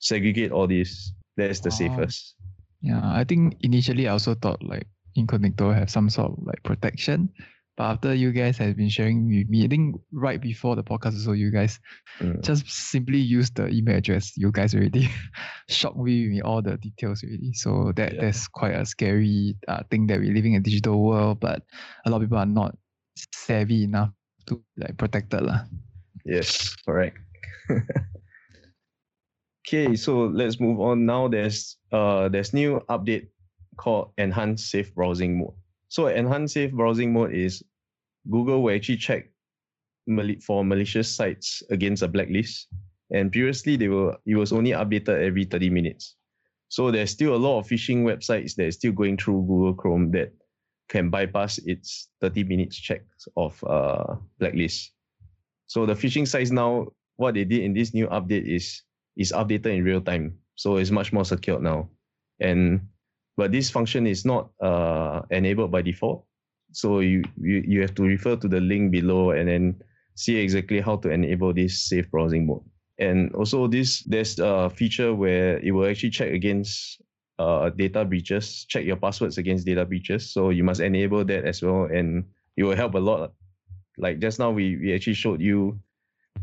Segregate 0.00 0.52
all 0.52 0.66
these. 0.66 1.14
That's 1.36 1.60
the 1.60 1.70
Oh. 1.70 1.78
safest. 1.80 2.34
Yeah, 2.80 3.00
I 3.02 3.24
think 3.24 3.56
initially 3.60 4.08
I 4.08 4.12
also 4.12 4.34
thought 4.34 4.62
like 4.62 4.86
Incognito 5.14 5.72
have 5.72 5.90
some 5.90 6.08
sort 6.10 6.32
of 6.32 6.38
like 6.44 6.62
protection. 6.62 7.30
But 7.76 7.84
after 7.94 8.14
you 8.14 8.32
guys 8.32 8.58
have 8.58 8.76
been 8.76 8.88
sharing 8.90 9.28
with 9.30 9.48
me, 9.48 9.64
I 9.64 9.68
think 9.68 9.94
right 10.12 10.40
before 10.40 10.74
the 10.74 10.82
podcast 10.82 11.14
also 11.18 11.32
you 11.32 11.50
guys 11.50 11.78
Mm. 12.20 12.42
just 12.42 12.66
simply 12.68 13.18
use 13.18 13.50
the 13.50 13.68
email 13.68 13.96
address. 13.96 14.36
You 14.36 14.50
guys 14.50 14.74
already 14.74 15.08
shocked 15.68 15.96
me 15.98 16.28
with 16.34 16.42
all 16.42 16.62
the 16.62 16.76
details 16.78 17.22
already. 17.22 17.52
So 17.54 17.92
that 17.94 18.14
Yeah. 18.14 18.20
that's 18.26 18.48
quite 18.48 18.74
a 18.74 18.84
scary 18.84 19.54
uh, 19.68 19.82
thing 19.90 20.06
that 20.08 20.18
we're 20.18 20.34
living 20.34 20.54
in 20.54 20.60
a 20.60 20.64
digital 20.64 21.02
world, 21.02 21.38
but 21.40 21.62
a 22.06 22.10
lot 22.10 22.16
of 22.18 22.22
people 22.26 22.38
are 22.38 22.46
not 22.46 22.74
savvy 23.32 23.84
enough 23.84 24.10
to 24.46 24.60
like 24.76 24.96
protected 24.98 25.42
lah. 25.42 25.66
Yes, 26.24 26.74
correct. 26.82 27.18
okay, 29.68 29.96
so 29.96 30.26
let's 30.26 30.60
move 30.60 30.80
on 30.80 31.04
now. 31.04 31.28
There's 31.28 31.76
uh 31.92 32.28
there's 32.28 32.54
new 32.54 32.80
update 32.88 33.28
called 33.76 34.12
enhanced 34.16 34.70
safe 34.70 34.94
browsing 34.94 35.38
mode. 35.38 35.54
So 35.88 36.06
enhanced 36.06 36.54
safe 36.54 36.72
browsing 36.72 37.12
mode 37.12 37.34
is 37.34 37.62
Google 38.30 38.62
will 38.62 38.74
actually 38.74 38.96
check 38.96 39.30
for 40.42 40.64
malicious 40.64 41.14
sites 41.14 41.62
against 41.70 42.02
a 42.02 42.08
blacklist. 42.08 42.68
And 43.10 43.30
previously 43.30 43.76
they 43.76 43.88
were 43.88 44.16
it 44.26 44.36
was 44.36 44.52
only 44.52 44.70
updated 44.70 45.22
every 45.22 45.44
30 45.44 45.70
minutes. 45.70 46.16
So 46.68 46.90
there's 46.90 47.10
still 47.10 47.34
a 47.34 47.40
lot 47.40 47.58
of 47.58 47.66
phishing 47.66 48.04
websites 48.04 48.54
that 48.56 48.66
is 48.66 48.76
still 48.76 48.92
going 48.92 49.16
through 49.16 49.46
Google 49.46 49.74
Chrome 49.74 50.10
that 50.12 50.32
can 50.88 51.10
bypass 51.10 51.58
its 51.58 52.08
30 52.20 52.44
minutes 52.44 52.76
checks 52.76 53.28
of 53.36 53.62
uh 53.64 54.16
blacklist. 54.38 54.92
So 55.66 55.84
the 55.84 55.94
phishing 55.94 56.26
sites 56.26 56.50
now, 56.50 56.86
what 57.16 57.34
they 57.34 57.44
did 57.44 57.62
in 57.62 57.74
this 57.74 57.92
new 57.92 58.06
update 58.08 58.46
is 58.46 58.82
is 59.18 59.32
updated 59.32 59.76
in 59.76 59.84
real 59.84 60.00
time. 60.00 60.38
So 60.54 60.76
it's 60.76 60.90
much 60.90 61.12
more 61.12 61.26
secure 61.26 61.60
now. 61.60 61.90
And 62.40 62.88
but 63.36 63.52
this 63.52 63.70
function 63.70 64.06
is 64.06 64.24
not 64.24 64.50
uh, 64.62 65.22
enabled 65.30 65.70
by 65.70 65.82
default. 65.82 66.24
So 66.72 67.00
you, 67.00 67.22
you 67.36 67.62
you 67.66 67.80
have 67.82 67.94
to 67.96 68.04
refer 68.04 68.36
to 68.36 68.48
the 68.48 68.60
link 68.60 68.92
below 68.92 69.30
and 69.30 69.48
then 69.48 69.82
see 70.14 70.36
exactly 70.36 70.80
how 70.80 70.96
to 70.96 71.10
enable 71.10 71.52
this 71.52 71.84
safe 71.84 72.10
browsing 72.10 72.46
mode. 72.46 72.64
And 72.98 73.34
also 73.34 73.66
this 73.68 74.02
there's 74.04 74.38
a 74.38 74.70
feature 74.70 75.14
where 75.14 75.58
it 75.58 75.72
will 75.72 75.86
actually 75.86 76.10
check 76.10 76.32
against 76.32 77.02
uh, 77.38 77.70
data 77.70 78.04
breaches, 78.04 78.64
check 78.68 78.84
your 78.84 78.96
passwords 78.96 79.38
against 79.38 79.66
data 79.66 79.84
breaches. 79.84 80.32
So 80.32 80.50
you 80.50 80.64
must 80.64 80.80
enable 80.80 81.24
that 81.24 81.44
as 81.44 81.62
well, 81.62 81.84
and 81.84 82.24
it 82.56 82.64
will 82.64 82.76
help 82.76 82.94
a 82.94 82.98
lot 82.98 83.32
like 83.98 84.20
just 84.20 84.38
now 84.38 84.50
we, 84.50 84.76
we 84.76 84.94
actually 84.94 85.14
showed 85.14 85.40
you 85.40 85.78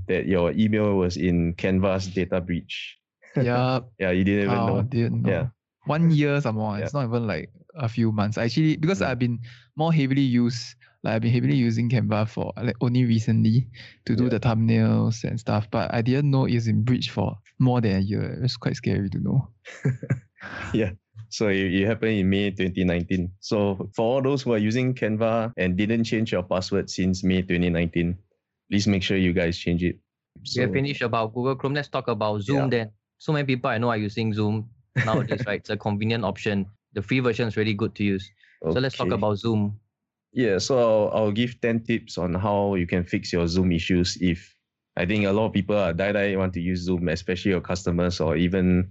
that 0.07 0.25
your 0.27 0.51
email 0.51 0.95
was 0.95 1.17
in 1.17 1.53
Canva's 1.55 2.07
data 2.07 2.41
breach. 2.41 2.97
yeah, 3.35 3.79
Yeah, 3.99 4.11
you 4.11 4.23
didn't 4.23 4.45
even 4.51 4.57
oh, 4.57 4.67
know. 4.67 4.81
didn't 4.83 5.21
know. 5.23 5.29
Yeah. 5.29 5.47
One 5.85 6.09
year 6.11 6.41
some 6.41 6.55
more. 6.55 6.79
It's 6.79 6.93
not 6.93 7.05
even 7.05 7.27
like 7.27 7.49
a 7.75 7.87
few 7.89 8.11
months. 8.11 8.37
Actually, 8.37 8.77
because 8.77 9.01
Mm. 9.01 9.07
I've 9.07 9.19
been 9.19 9.39
more 9.75 9.93
heavily 9.93 10.21
used, 10.21 10.75
like 11.03 11.13
I've 11.15 11.21
been 11.21 11.31
heavily 11.31 11.55
using 11.55 11.89
Canva 11.89 12.27
for 12.27 12.53
like 12.57 12.75
only 12.81 13.05
recently 13.05 13.67
to 14.05 14.15
do 14.15 14.23
Yeah. 14.23 14.29
the 14.29 14.39
thumbnails 14.39 15.23
and 15.23 15.39
stuff. 15.39 15.67
But 15.69 15.93
I 15.93 16.01
didn't 16.01 16.31
know 16.31 16.45
it's 16.45 16.65
in 16.67 16.83
breach 16.83 17.11
for 17.11 17.37
more 17.59 17.81
than 17.81 17.97
a 17.97 17.99
year. 17.99 18.39
It's 18.41 18.57
quite 18.57 18.75
scary 18.77 19.09
to 19.11 19.19
know. 19.19 19.49
Yeah. 20.73 20.91
So 21.29 21.47
it, 21.49 21.73
it 21.73 21.85
happened 21.87 22.17
in 22.19 22.29
May 22.29 22.51
2019. 22.51 23.31
So 23.39 23.89
for 23.95 24.05
all 24.05 24.21
those 24.21 24.43
who 24.43 24.53
are 24.53 24.57
using 24.59 24.93
Canva 24.93 25.53
and 25.57 25.75
didn't 25.75 26.03
change 26.05 26.31
your 26.31 26.43
password 26.43 26.89
since 26.89 27.23
May 27.23 27.41
2019, 27.41 28.15
please 28.69 28.87
make 28.87 29.03
sure 29.03 29.17
you 29.17 29.33
guys 29.33 29.57
change 29.57 29.83
it. 29.83 29.97
we 30.55 30.61
have 30.61 30.73
finished 30.73 31.01
about 31.01 31.33
Google 31.33 31.55
Chrome. 31.55 31.73
Let's 31.73 31.87
talk 31.87 32.07
about 32.07 32.41
Zoom 32.41 32.63
Yeah. 32.63 32.69
then. 32.69 32.91
So 33.17 33.31
many 33.33 33.45
people 33.45 33.69
I 33.69 33.77
know 33.77 33.89
are 33.89 33.97
using 33.97 34.33
Zoom 34.33 34.69
nowadays, 35.05 35.43
right? 35.45 35.59
It's 35.59 35.69
a 35.69 35.77
convenient 35.77 36.23
option. 36.25 36.65
The 36.93 37.01
free 37.01 37.19
version 37.19 37.47
is 37.47 37.57
really 37.57 37.73
good 37.73 37.95
to 37.95 38.03
use. 38.03 38.29
So 38.63 38.79
let's 38.79 38.95
talk 38.97 39.11
about 39.11 39.35
Zoom. 39.37 39.79
Yeah, 40.33 40.57
so 40.57 40.79
I'll, 40.79 41.11
I'll 41.13 41.31
give 41.31 41.61
10 41.61 41.83
tips 41.83 42.17
on 42.17 42.33
how 42.33 42.75
you 42.75 42.87
can 42.87 43.03
fix 43.05 43.31
your 43.31 43.47
Zoom 43.47 43.71
issues 43.71 44.17
if 44.19 44.53
I 44.97 45.05
think 45.05 45.25
a 45.25 45.31
lot 45.31 45.47
of 45.47 45.53
people 45.53 45.77
are 45.77 45.93
die 45.93 46.11
die 46.11 46.35
want 46.35 46.53
to 46.53 46.61
use 46.61 46.81
Zoom, 46.83 47.07
especially 47.09 47.51
your 47.51 47.61
customers 47.61 48.19
or 48.19 48.35
even 48.35 48.89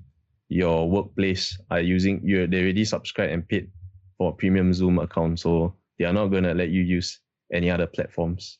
your 0.48 0.88
workplace 0.88 1.58
are 1.70 1.80
using 1.80 2.20
you 2.24 2.46
they 2.46 2.60
already 2.62 2.84
subscribed 2.84 3.32
and 3.32 3.48
paid 3.48 3.70
for 4.18 4.30
a 4.30 4.34
premium 4.34 4.72
Zoom 4.72 4.98
account. 4.98 5.40
So 5.40 5.74
they 5.98 6.04
are 6.04 6.12
not 6.12 6.28
gonna 6.28 6.54
let 6.54 6.68
you 6.70 6.82
use 6.82 7.20
any 7.52 7.70
other 7.70 7.86
platforms. 7.86 8.58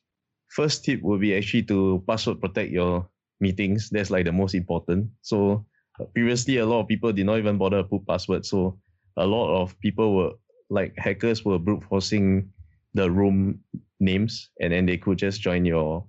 First 0.54 0.84
tip 0.84 1.02
will 1.02 1.18
be 1.18 1.34
actually 1.34 1.64
to 1.64 2.04
password 2.06 2.40
protect 2.40 2.70
your 2.70 3.08
meetings. 3.40 3.90
That's 3.90 4.10
like 4.10 4.24
the 4.24 4.32
most 4.32 4.54
important. 4.54 5.10
So 5.20 5.66
uh, 6.00 6.04
previously 6.14 6.58
a 6.58 6.66
lot 6.66 6.80
of 6.82 6.88
people 6.88 7.12
did 7.12 7.26
not 7.26 7.38
even 7.38 7.58
bother 7.58 7.82
to 7.82 7.88
put 7.88 8.06
password. 8.06 8.46
So 8.46 8.78
a 9.16 9.26
lot 9.26 9.50
of 9.60 9.78
people 9.80 10.14
were 10.14 10.30
like 10.70 10.94
hackers 10.96 11.44
were 11.44 11.58
brute 11.58 11.82
forcing 11.88 12.52
the 12.94 13.10
room 13.10 13.58
names 13.98 14.50
and 14.60 14.72
then 14.72 14.86
they 14.86 14.96
could 14.96 15.18
just 15.18 15.40
join 15.40 15.64
your 15.64 16.06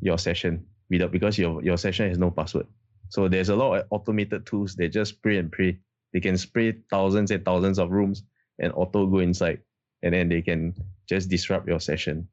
your 0.00 0.18
session 0.18 0.64
without 0.88 1.10
because 1.10 1.36
your 1.36 1.60
your 1.62 1.76
session 1.76 2.08
has 2.08 2.18
no 2.18 2.30
password. 2.30 2.66
So 3.08 3.26
there's 3.26 3.48
a 3.48 3.56
lot 3.56 3.78
of 3.78 3.86
automated 3.90 4.46
tools 4.46 4.76
that 4.76 4.88
just 4.92 5.14
spray 5.14 5.38
and 5.38 5.50
pray. 5.50 5.78
They 6.12 6.20
can 6.20 6.38
spray 6.38 6.74
thousands 6.88 7.32
and 7.32 7.44
thousands 7.44 7.80
of 7.80 7.90
rooms 7.90 8.22
and 8.60 8.72
auto 8.74 9.06
go 9.06 9.18
inside 9.18 9.60
and 10.02 10.14
then 10.14 10.28
they 10.28 10.42
can 10.42 10.74
just 11.08 11.28
disrupt 11.28 11.66
your 11.66 11.80
session. 11.80 12.28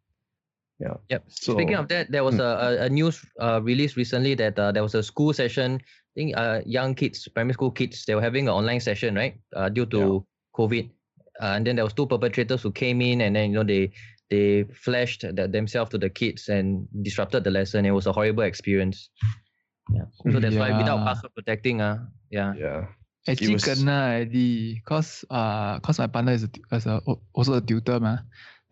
Yeah. 0.84 1.00
Yep. 1.10 1.22
Speaking 1.32 1.80
of 1.80 1.88
that, 1.88 2.12
there 2.12 2.28
was 2.28 2.36
Hmm. 2.36 2.44
a, 2.44 2.52
a, 2.68 2.70
a 2.86 2.90
news 2.92 3.24
uh, 3.40 3.64
release 3.64 3.96
recently 3.96 4.36
that 4.36 4.60
uh, 4.60 4.76
there 4.76 4.84
was 4.84 4.96
a 5.00 5.04
school 5.04 5.32
session. 5.32 5.80
I 5.80 6.12
think 6.14 6.36
uh, 6.36 6.60
young 6.68 6.92
kids, 6.94 7.24
primary 7.32 7.56
school 7.56 7.72
kids, 7.72 8.04
they 8.04 8.16
were 8.20 8.22
having 8.22 8.52
an 8.52 8.54
online 8.54 8.84
session, 8.84 9.16
right? 9.16 9.40
Uh, 9.56 9.70
due 9.72 9.88
to 9.96 10.28
COVID, 10.60 10.92
uh, 11.40 11.56
and 11.56 11.64
then 11.66 11.80
there 11.80 11.88
was 11.88 11.96
two 11.96 12.06
perpetrators 12.06 12.62
who 12.62 12.72
came 12.76 13.00
in, 13.00 13.22
and 13.24 13.32
then 13.36 13.56
you 13.56 13.56
know 13.56 13.64
they 13.64 13.96
they 14.28 14.68
flashed 14.76 15.24
that 15.24 15.56
themselves 15.56 15.90
to 15.96 15.98
the 15.98 16.10
kids 16.12 16.50
and 16.52 16.84
disrupted 17.02 17.48
the 17.48 17.52
lesson. 17.52 17.86
It 17.88 17.96
was 17.96 18.06
a 18.06 18.12
horrible 18.12 18.44
experience. 18.44 19.08
Yeah. 19.94 20.06
So 20.32 20.40
that's 20.44 20.56
why 20.60 20.76
without 20.76 21.00
Yeah. 21.00 21.08
password 21.08 21.32
protecting, 21.36 21.80
uh, 21.80 22.04
yeah. 22.30 22.54
Yeah. 22.60 22.92
Actually, 23.24 23.56
was- 23.56 23.64
kena 23.64 24.20
already. 24.20 24.84
Cause 24.84 25.24
uh, 25.32 25.80
cause 25.80 25.96
my 25.98 26.08
partner 26.12 26.34
is 26.36 26.44
a, 26.44 26.52
is 26.76 26.86
a, 26.86 27.00
also 27.32 27.56
a 27.56 27.62
tutor 27.64 28.00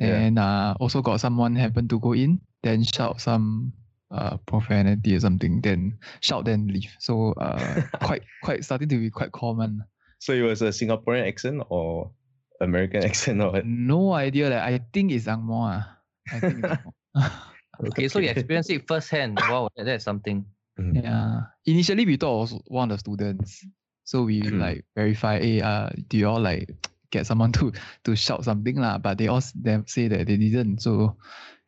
ma. 0.01 0.07
Yeah. 0.07 0.41
Uh, 0.41 0.73
also 0.81 1.01
got 1.01 1.19
someone 1.21 1.55
happen 1.55 1.87
to 1.87 1.99
go 1.99 2.13
in, 2.13 2.41
then 2.63 2.83
shout 2.83 3.21
some 3.21 3.73
uh 4.11 4.35
profanity 4.45 5.15
or 5.15 5.19
something, 5.21 5.61
then 5.61 5.97
shout 6.19 6.43
then 6.45 6.67
leave. 6.67 6.91
So 6.99 7.31
uh, 7.37 7.81
quite 8.03 8.23
quite 8.43 8.65
starting 8.65 8.89
to 8.89 8.97
be 8.97 9.09
quite 9.09 9.31
common. 9.31 9.85
So 10.19 10.33
it 10.33 10.41
was 10.41 10.61
a 10.61 10.69
Singaporean 10.69 11.27
accent 11.27 11.63
or 11.69 12.11
American 12.59 13.03
accent 13.09 13.41
or 13.41 13.51
what? 13.51 13.65
No 13.65 14.13
idea. 14.13 14.49
Like, 14.49 14.61
I 14.61 14.81
think 14.93 15.11
it's 15.11 15.25
Angmo. 15.25 15.69
ah. 15.71 15.97
I 16.33 16.39
think 16.39 16.65
it's 16.65 16.81
Okay, 17.87 18.07
so 18.07 18.19
you 18.19 18.29
Okay. 18.29 18.39
experienced 18.41 18.69
it 18.69 18.85
firsthand. 18.87 19.39
Wow, 19.49 19.69
that, 19.75 19.85
that's 19.85 20.03
something. 20.05 20.45
Mm. 20.79 21.01
Yeah. 21.03 21.41
Initially, 21.65 22.05
we 22.05 22.17
thought 22.17 22.35
it 22.35 22.53
was 22.53 22.61
one 22.67 22.91
of 22.91 22.97
the 22.97 22.99
students. 22.99 23.65
So 24.03 24.23
we 24.23 24.41
Mm. 24.43 24.59
like 24.59 24.85
verify, 24.95 25.39
hey, 25.39 25.61
uh, 25.61 25.89
do 26.07 26.17
you 26.17 26.27
all 26.29 26.39
like 26.39 26.69
get 27.11 27.27
someone 27.27 27.51
to 27.59 27.71
to 28.03 28.15
shout 28.15 28.43
something 28.43 28.75
lah? 28.79 28.97
But 28.97 29.17
they 29.19 29.27
all 29.27 29.37
s- 29.43 29.53
them 29.53 29.85
say 29.87 30.07
that 30.07 30.27
they 30.27 30.37
didn't. 30.37 30.81
So 30.81 31.15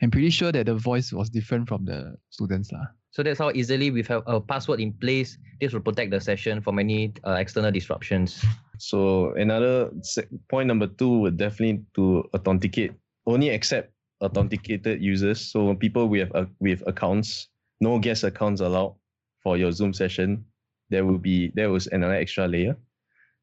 I'm 0.02 0.12
pretty 0.12 0.32
sure 0.32 0.52
that 0.52 0.66
the 0.66 0.76
voice 0.76 1.14
was 1.14 1.30
different 1.30 1.68
from 1.68 1.86
the 1.86 2.16
students 2.32 2.72
lah. 2.72 2.88
So 3.14 3.22
that's 3.22 3.38
how 3.38 3.52
easily 3.54 3.92
we 3.92 4.02
have 4.10 4.24
a 4.26 4.42
password 4.42 4.82
in 4.82 4.92
place, 4.98 5.38
this 5.62 5.72
will 5.72 5.86
protect 5.86 6.10
the 6.10 6.20
session 6.20 6.62
from 6.62 6.80
any 6.80 7.14
uh, 7.24 7.38
external 7.38 7.70
disruptions. 7.70 8.44
So 8.80 9.34
another 9.38 9.92
se- 10.02 10.26
point 10.50 10.66
number 10.68 10.88
two 10.88 11.22
would 11.22 11.38
definitely 11.38 11.86
to 11.94 12.26
authenticate. 12.34 12.98
Only 13.28 13.50
accept 13.54 13.94
authenticated 14.20 14.98
users. 15.00 15.40
So 15.40 15.76
people 15.76 16.10
with 16.10 16.34
uh, 16.34 16.50
with 16.60 16.82
accounts, 16.88 17.48
no 17.80 18.00
guest 18.00 18.24
accounts 18.24 18.62
allowed 18.62 18.96
for 19.44 19.58
your 19.62 19.72
Zoom 19.72 19.94
session. 19.94 20.44
There 20.90 21.06
will 21.06 21.22
be 21.22 21.54
there 21.54 21.70
was 21.70 21.86
another 21.94 22.16
extra 22.18 22.48
layer. 22.48 22.76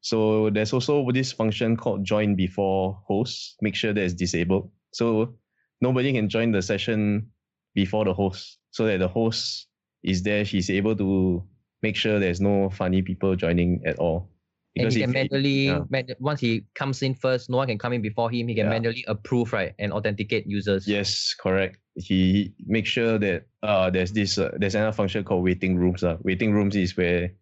So 0.00 0.50
there's 0.50 0.72
also 0.72 1.06
this 1.12 1.32
function 1.32 1.76
called 1.76 2.04
join 2.04 2.34
before 2.34 3.00
host. 3.06 3.56
Make 3.60 3.74
sure 3.74 3.92
that 3.92 4.02
it's 4.02 4.14
disabled. 4.14 4.70
So 4.92 5.34
nobody 5.80 6.12
can 6.12 6.28
join 6.28 6.52
the 6.52 6.62
session 6.62 7.30
before 7.74 8.04
the 8.04 8.14
host. 8.14 8.58
So 8.70 8.86
that 8.86 8.98
the 8.98 9.08
host 9.08 9.66
is 10.02 10.22
there, 10.22 10.44
she's 10.44 10.70
able 10.70 10.96
to 10.96 11.44
make 11.82 11.96
sure 11.96 12.18
there's 12.18 12.40
no 12.40 12.70
funny 12.70 13.02
people 13.02 13.36
joining 13.36 13.82
at 13.86 13.98
all 13.98 14.30
and 14.76 14.92
he 14.92 15.00
can 15.00 15.10
manually 15.10 15.66
yeah. 15.66 15.80
man- 15.90 16.06
once 16.18 16.40
he 16.40 16.64
comes 16.74 17.02
in 17.02 17.14
first, 17.14 17.50
no 17.50 17.56
one 17.58 17.66
can 17.66 17.78
come 17.78 17.92
in 17.92 18.02
before 18.02 18.30
him. 18.30 18.48
He 18.48 18.54
can 18.54 18.66
Yeah. 18.66 18.70
manually 18.70 19.04
approve 19.08 19.52
right 19.52 19.74
and 19.78 19.92
authenticate 19.92 20.46
users. 20.46 20.86
Yes, 20.86 21.34
correct. 21.34 21.78
He 21.96 22.54
make 22.66 22.86
sure 22.86 23.18
that 23.18 23.46
uh 23.62 23.90
there's 23.90 24.12
this 24.12 24.38
uh, 24.38 24.52
there's 24.56 24.74
another 24.74 24.92
function 24.92 25.24
called 25.24 25.44
waiting 25.44 25.76
rooms. 25.76 26.04
Uh. 26.04 26.16
Waiting 26.22 26.52
rooms 26.52 26.76
is 26.76 26.96
where 26.96 27.32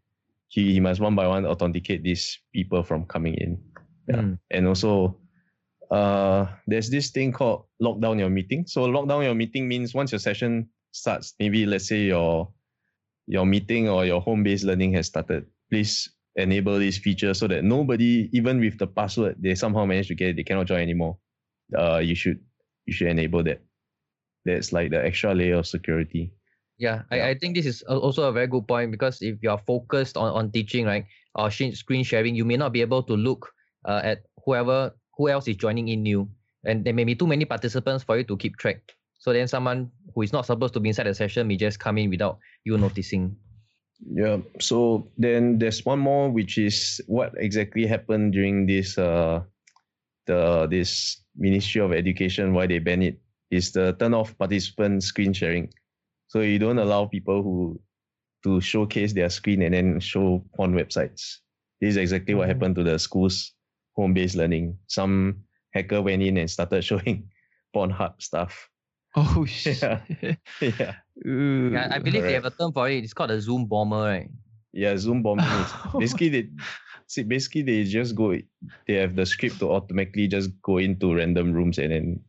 he, 0.48 0.72
he 0.72 0.80
must 0.80 1.00
one 1.00 1.14
by 1.14 1.26
one 1.26 1.46
authenticate 1.46 2.02
these 2.02 2.38
people 2.52 2.82
from 2.82 3.04
coming 3.04 3.34
in. 3.34 3.58
Yeah. 4.08 4.16
Mm. 4.16 4.38
And 4.50 4.66
also 4.66 5.18
uh 5.90 6.46
there's 6.66 6.90
this 6.90 7.10
thing 7.10 7.32
called 7.32 7.64
lock 7.80 8.00
down 8.00 8.18
your 8.18 8.30
meeting. 8.30 8.66
So 8.66 8.84
lock 8.84 9.08
down 9.08 9.22
your 9.22 9.34
meeting 9.34 9.68
means 9.68 9.94
once 9.94 10.12
your 10.12 10.18
session 10.18 10.68
starts, 10.92 11.34
maybe 11.38 11.66
let's 11.66 11.88
say 11.88 12.04
your 12.04 12.52
your 13.26 13.46
meeting 13.46 13.88
or 13.88 14.06
your 14.06 14.20
home-based 14.20 14.64
learning 14.64 14.94
has 14.94 15.06
started, 15.06 15.46
please 15.70 16.08
enable 16.36 16.78
this 16.78 16.96
feature 16.96 17.34
so 17.34 17.46
that 17.48 17.62
nobody, 17.64 18.30
even 18.32 18.60
with 18.60 18.78
the 18.78 18.86
password, 18.86 19.36
they 19.38 19.54
somehow 19.54 19.84
manage 19.84 20.08
to 20.08 20.14
get 20.14 20.30
it, 20.30 20.36
they 20.36 20.44
cannot 20.44 20.66
join 20.66 20.80
anymore. 20.80 21.18
Uh 21.76 21.98
you 21.98 22.14
should 22.14 22.40
you 22.86 22.92
should 22.92 23.08
enable 23.08 23.42
that. 23.44 23.60
That's 24.44 24.72
like 24.72 24.90
the 24.90 25.04
extra 25.04 25.34
layer 25.34 25.56
of 25.56 25.66
security. 25.66 26.32
Yeah, 26.78 27.02
Yeah. 27.10 27.26
I, 27.26 27.30
I 27.30 27.34
think 27.38 27.54
this 27.54 27.66
is 27.66 27.82
also 27.82 28.24
a 28.24 28.32
very 28.32 28.46
good 28.46 28.66
point 28.66 28.90
because 28.90 29.20
if 29.20 29.42
you 29.42 29.50
are 29.50 29.60
focused 29.66 30.16
on, 30.16 30.32
on 30.32 30.50
teaching, 30.50 30.86
right, 30.86 31.04
or 31.34 31.50
sh- 31.50 31.74
screen 31.74 32.04
sharing, 32.04 32.34
you 32.34 32.44
may 32.44 32.56
not 32.56 32.72
be 32.72 32.80
able 32.80 33.02
to 33.02 33.14
look 33.14 33.50
uh, 33.84 34.00
at 34.02 34.22
whoever 34.44 34.94
who 35.16 35.28
else 35.28 35.48
is 35.48 35.56
joining 35.56 35.88
in 35.88 36.02
new, 36.02 36.30
and 36.64 36.84
there 36.84 36.94
may 36.94 37.04
be 37.04 37.14
too 37.14 37.26
many 37.26 37.44
participants 37.44 38.04
for 38.04 38.16
you 38.16 38.24
to 38.24 38.36
keep 38.36 38.56
track. 38.56 38.80
So 39.18 39.32
then 39.32 39.48
someone 39.48 39.90
who 40.14 40.22
is 40.22 40.32
not 40.32 40.46
supposed 40.46 40.74
to 40.74 40.80
be 40.80 40.88
inside 40.88 41.10
the 41.10 41.14
session 41.14 41.48
may 41.48 41.56
just 41.56 41.80
come 41.80 41.98
in 41.98 42.08
without 42.08 42.38
you 42.64 42.78
noticing. 42.78 43.36
Yeah. 44.06 44.38
So 44.60 45.10
then 45.18 45.58
there's 45.58 45.84
one 45.84 45.98
more, 45.98 46.30
which 46.30 46.56
is 46.56 47.00
what 47.08 47.34
exactly 47.36 47.84
happened 47.84 48.32
during 48.32 48.66
this 48.66 48.96
uh 48.96 49.42
the 50.26 50.68
this 50.70 51.18
Ministry 51.36 51.80
of 51.80 51.92
Education 51.92 52.54
why 52.54 52.66
they 52.66 52.78
ban 52.78 53.02
it 53.02 53.18
is 53.50 53.72
the 53.72 53.94
turn 53.98 54.14
off 54.14 54.36
participant 54.38 55.02
screen 55.02 55.32
sharing. 55.32 55.72
So 56.28 56.40
you 56.40 56.58
don't 56.58 56.78
allow 56.78 57.06
people 57.06 57.42
who 57.42 57.80
to 58.44 58.60
showcase 58.60 59.12
their 59.12 59.28
screen 59.30 59.62
and 59.62 59.74
then 59.74 60.00
show 60.00 60.44
porn 60.54 60.72
websites. 60.74 61.38
This 61.80 61.90
is 61.90 61.96
exactly 61.96 62.34
what 62.34 62.46
Mhm. 62.46 62.52
happened 62.52 62.74
to 62.76 62.84
the 62.84 62.98
school's 62.98 63.52
home-based 63.96 64.36
learning. 64.36 64.78
Some 64.86 65.42
hacker 65.74 66.00
went 66.02 66.22
in 66.22 66.36
and 66.36 66.50
started 66.50 66.82
showing 66.88 67.28
Pornhub 67.74 68.20
stuff. 68.22 68.68
Oh 69.16 69.44
shit. 69.48 69.80
Yeah. 69.82 70.36
yeah. 70.60 70.94
Ooh. 71.26 71.70
Yeah, 71.72 71.88
I 71.90 71.98
believe 71.98 72.22
they 72.22 72.34
have 72.34 72.44
a 72.44 72.50
term 72.50 72.72
for 72.72 72.88
it. 72.88 73.02
It's 73.04 73.12
called 73.14 73.30
a 73.32 73.40
Zoom 73.40 73.66
bomber, 73.66 73.96
right? 74.04 74.30
Yeah, 74.72 74.96
Zoom 74.96 75.22
bombing 75.22 75.46
basically 75.98 76.28
they 76.28 76.48
see 77.08 77.22
basically 77.24 77.62
they 77.62 77.84
just 77.84 78.14
go 78.14 78.36
they 78.86 78.94
have 78.94 79.16
the 79.16 79.24
script 79.26 79.58
to 79.60 79.72
automatically 79.72 80.28
just 80.28 80.50
go 80.62 80.76
into 80.78 81.14
random 81.14 81.52
rooms 81.52 81.78
and 81.78 81.90
then 81.90 82.20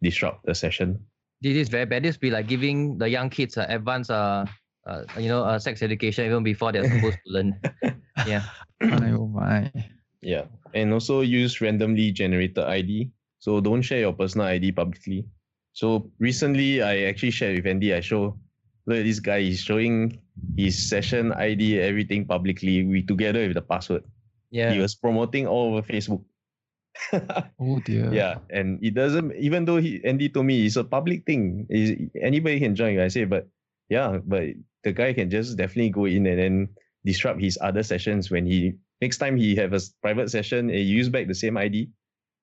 disrupt 0.00 0.46
the 0.46 0.54
session. 0.54 1.04
This 1.40 1.56
is 1.56 1.68
very 1.68 1.86
bad. 1.86 2.02
This 2.02 2.16
be 2.16 2.30
like 2.30 2.48
giving 2.48 2.98
the 2.98 3.08
young 3.08 3.30
kids 3.30 3.56
uh, 3.56 3.66
advanced, 3.68 4.10
uh, 4.10 4.46
uh, 4.86 5.04
you 5.18 5.28
know, 5.28 5.44
uh, 5.44 5.58
sex 5.58 5.82
education 5.82 6.26
even 6.26 6.42
before 6.42 6.72
they're 6.72 6.88
supposed 6.88 7.18
to 7.26 7.32
learn. 7.32 7.60
Yeah. 8.26 8.42
Oh 8.82 9.28
my. 9.28 9.70
Yeah. 10.20 10.50
And 10.74 10.92
also 10.92 11.20
use 11.20 11.60
randomly 11.60 12.10
generated 12.10 12.58
ID. 12.64 13.10
So 13.38 13.60
don't 13.60 13.82
share 13.82 14.00
your 14.00 14.12
personal 14.12 14.48
ID 14.48 14.72
publicly. 14.72 15.24
So 15.72 16.10
recently 16.18 16.82
I 16.82 17.02
actually 17.02 17.30
shared 17.30 17.54
with 17.56 17.66
Andy, 17.66 17.94
I 17.94 18.00
show 18.00 18.36
look 18.86 18.98
at 18.98 19.04
this 19.04 19.20
guy, 19.20 19.40
he's 19.40 19.60
showing 19.60 20.18
his 20.56 20.74
session 20.74 21.32
ID, 21.32 21.80
everything 21.80 22.24
publicly, 22.24 22.84
we 22.84 23.02
together 23.02 23.46
with 23.46 23.54
the 23.54 23.62
password. 23.62 24.02
Yeah. 24.50 24.72
He 24.72 24.80
was 24.80 24.94
promoting 24.94 25.46
all 25.46 25.74
over 25.74 25.86
Facebook. 25.86 26.24
Oh 27.60 27.80
dear. 27.84 28.12
yeah 28.12 28.38
and 28.50 28.78
it 28.82 28.94
doesn't 28.94 29.34
even 29.36 29.64
though 29.64 29.76
he 29.78 30.02
andy 30.04 30.28
told 30.28 30.46
me 30.46 30.66
it's 30.66 30.76
a 30.76 30.84
public 30.84 31.24
thing 31.24 31.66
is 31.70 31.96
anybody 32.20 32.58
can 32.60 32.74
join 32.74 32.98
i 32.98 33.08
say 33.08 33.24
but 33.24 33.48
yeah 33.88 34.18
but 34.24 34.54
the 34.84 34.92
guy 34.92 35.12
can 35.12 35.30
just 35.30 35.56
definitely 35.56 35.90
go 35.90 36.04
in 36.04 36.26
and 36.26 36.38
then 36.38 36.68
disrupt 37.04 37.40
his 37.40 37.58
other 37.60 37.82
sessions 37.82 38.30
when 38.30 38.46
he 38.46 38.72
next 39.00 39.18
time 39.18 39.36
he 39.36 39.54
have 39.56 39.72
a 39.72 39.80
private 40.02 40.30
session 40.30 40.68
and 40.70 40.78
he 40.78 40.82
use 40.82 41.08
back 41.08 41.26
the 41.26 41.34
same 41.34 41.56
id 41.56 41.88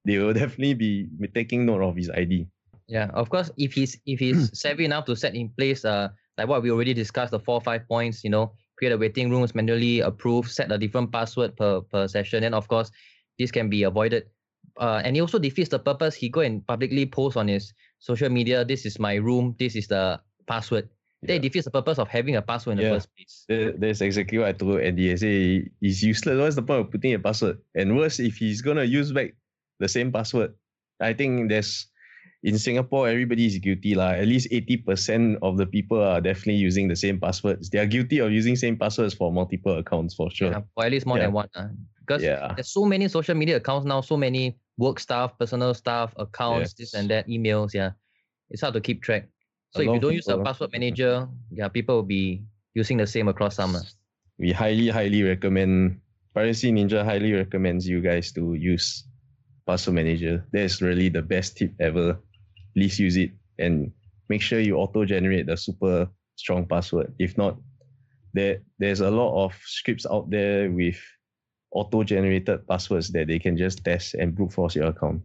they 0.05 0.17
will 0.17 0.33
definitely 0.41 0.73
be 0.73 1.07
taking 1.33 1.65
note 1.65 1.81
of 1.83 1.95
his 1.95 2.09
id 2.11 2.47
Yeah, 2.87 3.09
of 3.17 3.29
course, 3.29 3.49
if 3.57 3.73
he's 3.73 3.97
if 4.05 4.19
he's 4.19 4.53
savvy 4.53 4.85
enough 4.85 5.05
to 5.05 5.15
set 5.15 5.33
in 5.33 5.49
place 5.57 5.85
uh 5.85 6.09
like 6.37 6.47
what 6.47 6.61
we 6.61 6.69
already 6.69 6.93
discussed, 6.93 7.31
the 7.31 7.39
four 7.39 7.59
five 7.61 7.87
points, 7.87 8.23
you 8.23 8.29
know, 8.29 8.53
create 8.77 8.93
a 8.93 8.97
waiting 8.97 9.29
rooms, 9.31 9.55
manually 9.55 10.01
approve, 10.01 10.51
set 10.51 10.71
a 10.71 10.77
different 10.77 11.11
password 11.11 11.57
per 11.57 11.81
per 11.81 12.07
session, 12.07 12.43
and 12.43 12.53
of 12.53 12.67
course 12.67 12.91
this 13.39 13.51
can 13.51 13.69
be 13.69 13.83
avoided. 13.83 14.29
Uh, 14.77 15.01
and 15.03 15.15
it 15.15 15.21
also 15.21 15.39
defeats 15.39 15.69
the 15.69 15.79
purpose. 15.79 16.15
He 16.15 16.29
go 16.29 16.41
and 16.41 16.65
publicly 16.65 17.05
post 17.05 17.37
on 17.37 17.47
his 17.47 17.73
social 17.99 18.29
media, 18.29 18.65
this 18.65 18.85
is 18.85 18.99
my 18.99 19.15
room, 19.15 19.55
this 19.59 19.75
is 19.75 19.87
the 19.87 20.19
password. 20.47 20.89
Yeah. 21.25 21.39
defeats 21.39 21.65
the 21.65 21.71
purpose 21.71 21.97
of 21.97 22.07
having 22.07 22.35
a 22.35 22.41
password 22.41 22.77
in 22.77 22.83
the 22.85 22.89
first 22.93 23.09
place. 23.15 23.45
That's 23.79 24.01
exactly 24.01 24.37
what 24.37 24.47
i 24.49 24.51
told 24.51 24.79
andy 24.81 25.11
i 25.11 25.15
say 25.15 25.65
it's 25.81 26.03
useless 26.03 26.37
what's 26.37 26.53
the 26.55 26.61
point 26.61 26.81
of 26.85 26.91
putting 26.91 27.15
a 27.15 27.19
password 27.19 27.57
and 27.73 27.97
worse 27.97 28.19
if 28.19 28.37
he's 28.37 28.61
gonna 28.61 28.83
use 28.83 29.11
back 29.11 29.33
the 29.79 29.87
same 29.87 30.11
password 30.11 30.53
i 31.01 31.13
think 31.13 31.49
there's 31.49 31.87
in 32.43 32.59
Singapore, 32.59 33.09
everybody 33.09 33.47
is 33.47 33.57
guilty. 33.57 33.95
lah. 33.95 34.11
At 34.11 34.27
least 34.27 34.51
80% 34.51 35.37
of 35.41 35.57
the 35.57 35.65
people 35.65 35.97
are 35.97 36.21
definitely 36.21 36.61
using 36.61 36.87
the 36.87 36.95
same 36.95 37.19
passwords. 37.19 37.71
They 37.71 37.79
are 37.79 37.87
guilty 37.87 38.19
of 38.19 38.29
using 38.31 38.55
same 38.55 38.77
passwords 38.77 39.15
for 39.15 39.33
multiple 39.33 39.79
accounts 39.79 40.13
for 40.13 40.29
sure. 40.29 40.51
Yeah, 40.51 40.61
or 40.77 40.85
at 40.85 40.91
least 40.91 41.07
more 41.07 41.17
Yeah. 41.17 41.23
than 41.25 41.33
one. 41.33 41.49
Uh, 41.55 41.69
because 42.01 42.21
Yeah. 42.21 42.53
there's 42.53 42.69
so 42.69 42.85
many 42.85 43.07
social 43.07 43.33
media 43.33 43.55
accounts 43.57 43.87
now, 43.87 44.01
so 44.01 44.15
many 44.15 44.59
work 44.77 44.99
stuff, 44.99 45.37
personal 45.39 45.73
stuff, 45.73 46.13
accounts, 46.17 46.73
this 46.73 46.93
and 46.93 47.09
that, 47.09 47.27
emails. 47.27 47.73
Yeah, 47.73 47.91
it's 48.49 48.61
hard 48.61 48.73
to 48.73 48.81
keep 48.81 49.01
track. 49.01 49.27
So 49.71 49.81
A 49.81 49.85
if 49.85 49.93
you 49.93 49.99
don't 49.99 50.13
use 50.13 50.27
a 50.27 50.37
password 50.37 50.71
manager, 50.71 51.27
yeah, 51.51 51.67
people 51.67 51.95
will 51.95 52.03
be 52.03 52.43
using 52.73 52.97
the 52.97 53.07
same 53.07 53.27
across 53.27 53.55
some. 53.55 53.75
uh. 53.75 53.81
We 54.37 54.51
highly, 54.51 54.89
highly 54.89 55.23
recommend, 55.23 56.01
Privacy 56.33 56.71
Ninja 56.71 57.05
highly 57.05 57.31
recommends 57.31 57.87
you 57.87 58.01
guys 58.01 58.31
to 58.33 58.53
use 58.53 59.07
Password 59.65 59.95
Manager. 59.95 60.45
That's 60.51 60.81
really 60.81 61.09
the 61.09 61.21
best 61.21 61.57
tip 61.57 61.73
ever. 61.79 62.19
Please 62.75 62.99
use 62.99 63.15
it 63.15 63.31
and 63.59 63.91
make 64.27 64.41
sure 64.41 64.59
you 64.59 64.75
auto 64.75 65.05
generate 65.05 65.47
the 65.47 65.55
super 65.55 66.09
strong 66.35 66.65
password. 66.67 67.13
If 67.19 67.37
not, 67.37 67.57
there 68.33 68.59
there's 68.79 68.99
a 68.99 69.09
lot 69.09 69.45
of 69.45 69.55
scripts 69.63 70.05
out 70.05 70.29
there 70.29 70.69
with 70.69 70.99
auto 71.75 72.03
generated 72.07 72.63
passwords 72.67 73.11
that 73.11 73.27
they 73.27 73.37
can 73.37 73.57
just 73.59 73.83
test 73.83 74.15
and 74.15 74.33
brute 74.33 74.53
force 74.55 74.75
your 74.79 74.87
account. 74.95 75.21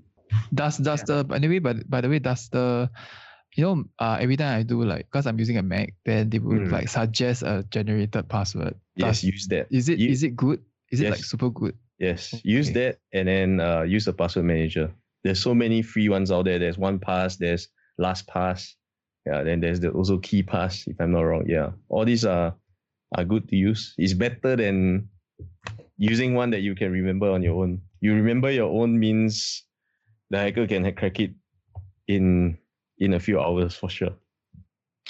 Does 0.52 0.78
does 0.78 1.02
the 1.06 1.22
by 1.24 1.38
the 1.38 1.48
way 1.48 1.58
by, 1.62 1.72
the- 1.74 1.84
by 1.86 2.00
the 2.02 2.08
way 2.10 2.18
does 2.18 2.48
the 2.50 2.90
you 3.56 3.62
know 3.64 3.84
uh 3.98 4.18
every 4.20 4.36
time 4.36 4.58
I 4.58 4.62
do 4.62 4.82
like 4.84 5.06
because 5.10 5.26
I'm 5.26 5.38
using 5.38 5.58
a 5.58 5.62
Mac 5.62 5.94
then 6.04 6.30
they 6.30 6.38
would 6.38 6.66
Mm. 6.68 6.72
like 6.72 6.88
suggest 6.88 7.42
a 7.42 7.64
generated 7.70 8.28
password. 8.28 8.74
Yes, 8.98 9.22
use 9.24 9.46
that. 9.48 9.66
is 9.70 9.88
it 9.88 9.98
is 10.00 10.22
you- 10.22 10.28
it 10.28 10.36
good? 10.36 10.60
Is 10.90 11.00
it 11.00 11.10
like 11.10 11.22
super 11.22 11.50
good? 11.50 11.74
Yes, 11.98 12.34
use 12.44 12.72
that 12.72 12.98
and 13.12 13.28
then 13.28 13.60
uh, 13.60 13.82
use 13.82 14.04
the 14.04 14.12
password 14.12 14.46
manager. 14.46 14.90
There's 15.22 15.38
so 15.42 15.54
many 15.54 15.82
free 15.82 16.08
ones 16.08 16.30
out 16.32 16.46
there. 16.46 16.58
There's 16.58 16.78
OnePass, 16.78 17.36
there's 17.38 17.68
LastPass, 18.00 18.74
yeah. 19.26 19.42
Then 19.44 19.60
there's 19.60 19.78
the 19.80 19.90
also 19.90 20.16
KeePass, 20.18 20.88
if 20.88 20.96
I'm 20.98 21.12
not 21.12 21.22
wrong. 21.28 21.44
Yeah, 21.46 21.70
all 21.90 22.04
these 22.06 22.24
are 22.24 22.54
are 23.18 23.24
good 23.24 23.48
to 23.50 23.56
use. 23.56 23.94
It's 23.98 24.14
better 24.14 24.56
than 24.56 25.08
using 26.00 26.32
one 26.32 26.48
that 26.50 26.64
you 26.64 26.74
can 26.74 26.90
remember 26.90 27.30
on 27.30 27.44
your 27.44 27.60
own. 27.62 27.84
You 28.00 28.16
remember 28.16 28.50
your 28.50 28.72
own 28.72 28.98
means 28.98 29.62
the 30.32 30.40
hacker 30.40 30.66
can 30.66 30.88
crack 30.96 31.20
it 31.20 31.36
in 32.08 32.56
in 32.98 33.14
a 33.14 33.20
few 33.20 33.38
hours 33.38 33.76
for 33.76 33.92
sure. 33.92 34.16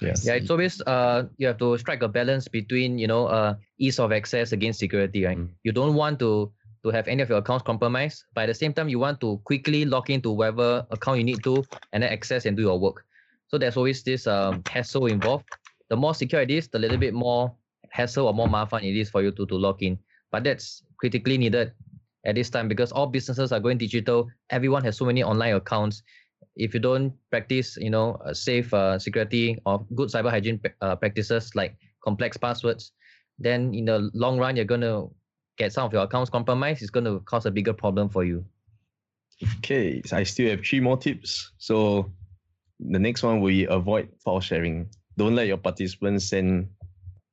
Yeah. 0.03 0.18
Yeah, 0.22 0.35
it's 0.35 0.50
always 0.50 0.83
uh 0.83 1.31
you 1.38 1.46
have 1.46 1.59
to 1.62 1.79
strike 1.79 2.03
a 2.03 2.09
balance 2.09 2.48
between 2.48 2.98
you 2.98 3.07
know 3.07 3.31
uh 3.31 3.55
ease 3.79 4.03
of 4.03 4.11
access 4.11 4.50
against 4.50 4.81
security, 4.81 5.24
right? 5.24 5.38
Mm. 5.38 5.55
You 5.62 5.70
don't 5.70 5.94
want 5.94 6.18
to 6.26 6.50
to 6.83 6.90
have 6.90 7.07
any 7.07 7.22
of 7.22 7.29
your 7.29 7.38
accounts 7.38 7.62
compromised, 7.62 8.24
but 8.35 8.48
at 8.48 8.50
the 8.50 8.59
same 8.59 8.72
time 8.74 8.88
you 8.88 8.98
want 8.98 9.20
to 9.20 9.38
quickly 9.44 9.85
log 9.85 10.11
into 10.11 10.33
whatever 10.35 10.85
account 10.90 11.18
you 11.18 11.24
need 11.24 11.44
to 11.44 11.62
and 11.92 12.03
then 12.03 12.11
access 12.11 12.46
and 12.46 12.57
do 12.57 12.66
your 12.66 12.81
work. 12.81 13.05
So 13.46 13.59
there's 13.59 13.76
always 13.76 14.03
this 14.03 14.26
um 14.26 14.64
hassle 14.66 15.07
involved. 15.07 15.46
The 15.87 15.96
more 15.96 16.14
secure 16.14 16.42
it 16.42 16.50
is, 16.50 16.66
the 16.66 16.79
little 16.79 16.98
bit 16.98 17.14
more 17.14 17.55
hassle 17.90 18.26
or 18.26 18.35
more 18.35 18.48
mafan 18.48 18.83
it 18.83 18.98
is 18.98 19.11
for 19.11 19.22
you 19.22 19.31
to 19.31 19.46
to 19.46 19.55
log 19.55 19.83
in. 19.83 19.94
But 20.31 20.45
that's 20.45 20.83
critically 20.99 21.38
needed 21.38 21.73
at 22.27 22.35
this 22.35 22.51
time 22.51 22.69
because 22.69 22.93
all 22.93 23.07
businesses 23.07 23.53
are 23.53 23.61
going 23.61 23.79
digital. 23.79 24.29
Everyone 24.51 24.85
has 24.85 24.97
so 24.97 25.05
many 25.05 25.23
online 25.23 25.55
accounts 25.55 26.03
if 26.57 26.75
you 26.75 26.81
don't 26.81 27.12
practice, 27.31 27.77
you 27.77 27.90
know, 27.90 28.19
safe 28.33 28.73
uh, 28.75 28.99
security 28.99 29.59
or 29.66 29.87
good 29.95 30.09
cyber 30.09 30.31
hygiene 30.31 30.61
uh, 30.81 30.97
practices 30.97 31.55
like 31.55 31.77
complex 32.05 32.37
passwords, 32.37 32.93
then 33.38 33.75
in 33.75 33.85
the 33.85 34.11
long 34.14 34.38
run, 34.38 34.57
you're 34.57 34.64
going 34.64 34.81
to 34.81 35.11
get 35.57 35.73
some 35.73 35.87
of 35.87 35.93
your 35.93 36.03
accounts 36.03 36.31
compromised. 36.31 36.83
It's 36.83 36.90
going 36.90 37.05
to 37.05 37.21
cause 37.21 37.47
a 37.47 37.51
bigger 37.51 37.73
problem 37.73 38.09
for 38.09 38.25
you. 38.25 38.45
Okay, 39.59 40.03
so 40.05 40.16
I 40.16 40.25
still 40.25 40.51
have 40.51 40.64
three 40.64 40.81
more 40.81 40.99
tips. 40.99 41.53
So 41.59 42.12
the 42.79 42.99
next 42.99 43.23
one 43.23 43.40
we 43.40 43.66
avoid 43.66 44.11
file 44.23 44.40
sharing. 44.40 44.88
Don't 45.16 45.35
let 45.35 45.47
your 45.47 45.57
participants 45.57 46.29
send 46.29 46.69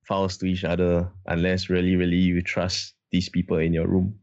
files 0.08 0.38
to 0.38 0.46
each 0.46 0.64
other 0.64 1.10
unless 1.26 1.70
really, 1.70 1.96
really 1.96 2.18
you 2.18 2.42
trust 2.42 2.94
these 3.12 3.30
people 3.30 3.58
in 3.58 3.74
your 3.74 3.88
room. 3.88 4.16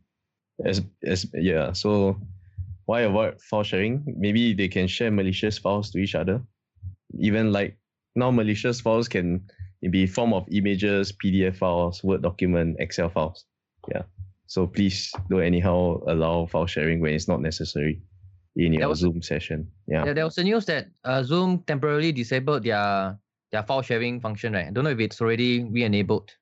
As 0.64 0.82
as 1.04 1.26
yeah, 1.34 1.72
so 1.72 2.20
why 2.86 3.00
avoid 3.02 3.40
file 3.40 3.62
sharing? 3.62 4.04
Maybe 4.06 4.54
they 4.54 4.68
can 4.68 4.86
share 4.86 5.10
malicious 5.10 5.58
files 5.58 5.90
to 5.90 5.98
each 5.98 6.14
other. 6.14 6.42
Even 7.18 7.52
like 7.52 7.76
now 8.14 8.30
malicious 8.30 8.80
files 8.80 9.08
can 9.08 9.44
be 9.90 10.06
form 10.06 10.32
of 10.32 10.46
images, 10.50 11.12
PDF 11.12 11.56
files, 11.56 12.02
Word 12.04 12.22
document, 12.22 12.76
Excel 12.78 13.10
files. 13.10 13.44
Yeah. 13.92 14.02
So 14.46 14.66
please 14.66 15.12
don't 15.28 15.42
anyhow 15.42 16.00
allow 16.06 16.46
file 16.46 16.66
sharing 16.66 17.00
when 17.00 17.12
it's 17.14 17.28
not 17.28 17.40
necessary 17.40 18.00
in 18.56 18.72
your 18.72 18.88
was, 18.88 19.00
Zoom 19.00 19.22
session. 19.22 19.66
Yeah. 19.88 20.04
There, 20.04 20.14
there 20.14 20.24
was 20.24 20.38
a 20.38 20.44
news 20.44 20.64
that 20.66 20.88
uh, 21.04 21.22
Zoom 21.22 21.64
temporarily 21.66 22.12
disabled 22.12 22.62
their 22.62 23.18
their 23.54 23.62
file 23.62 23.82
sharing 23.82 24.18
function, 24.18 24.52
right? 24.52 24.66
I 24.66 24.70
don't 24.74 24.82
know 24.82 24.90
if 24.90 24.98
it's 24.98 25.22
already 25.22 25.62
re-enabled. 25.62 26.34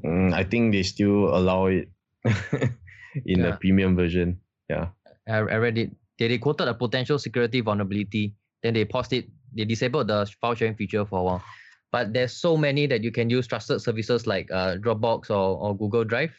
Mm, 0.00 0.32
I 0.32 0.44
think 0.44 0.72
they 0.72 0.82
still 0.82 1.28
allow 1.36 1.66
it 1.66 1.92
in 2.24 3.36
yeah. 3.38 3.52
the 3.52 3.56
premium 3.60 3.94
version. 3.94 4.40
Yeah. 4.72 4.88
I, 5.28 5.44
I 5.44 5.56
read 5.60 5.76
it. 5.76 5.92
They, 6.18 6.28
they 6.28 6.38
quoted 6.38 6.68
a 6.68 6.74
potential 6.74 7.18
security 7.18 7.60
vulnerability. 7.60 8.34
Then 8.62 8.72
they 8.72 8.86
paused 8.86 9.12
it. 9.12 9.28
They 9.52 9.66
disabled 9.66 10.08
the 10.08 10.24
file 10.40 10.54
sharing 10.54 10.74
feature 10.74 11.04
for 11.04 11.20
a 11.20 11.22
while. 11.22 11.44
But 11.92 12.14
there's 12.14 12.32
so 12.32 12.56
many 12.56 12.86
that 12.86 13.04
you 13.04 13.12
can 13.12 13.28
use 13.28 13.46
trusted 13.46 13.82
services 13.82 14.26
like 14.26 14.50
uh, 14.50 14.76
Dropbox 14.80 15.28
or, 15.28 15.60
or 15.60 15.76
Google 15.76 16.04
Drive. 16.04 16.32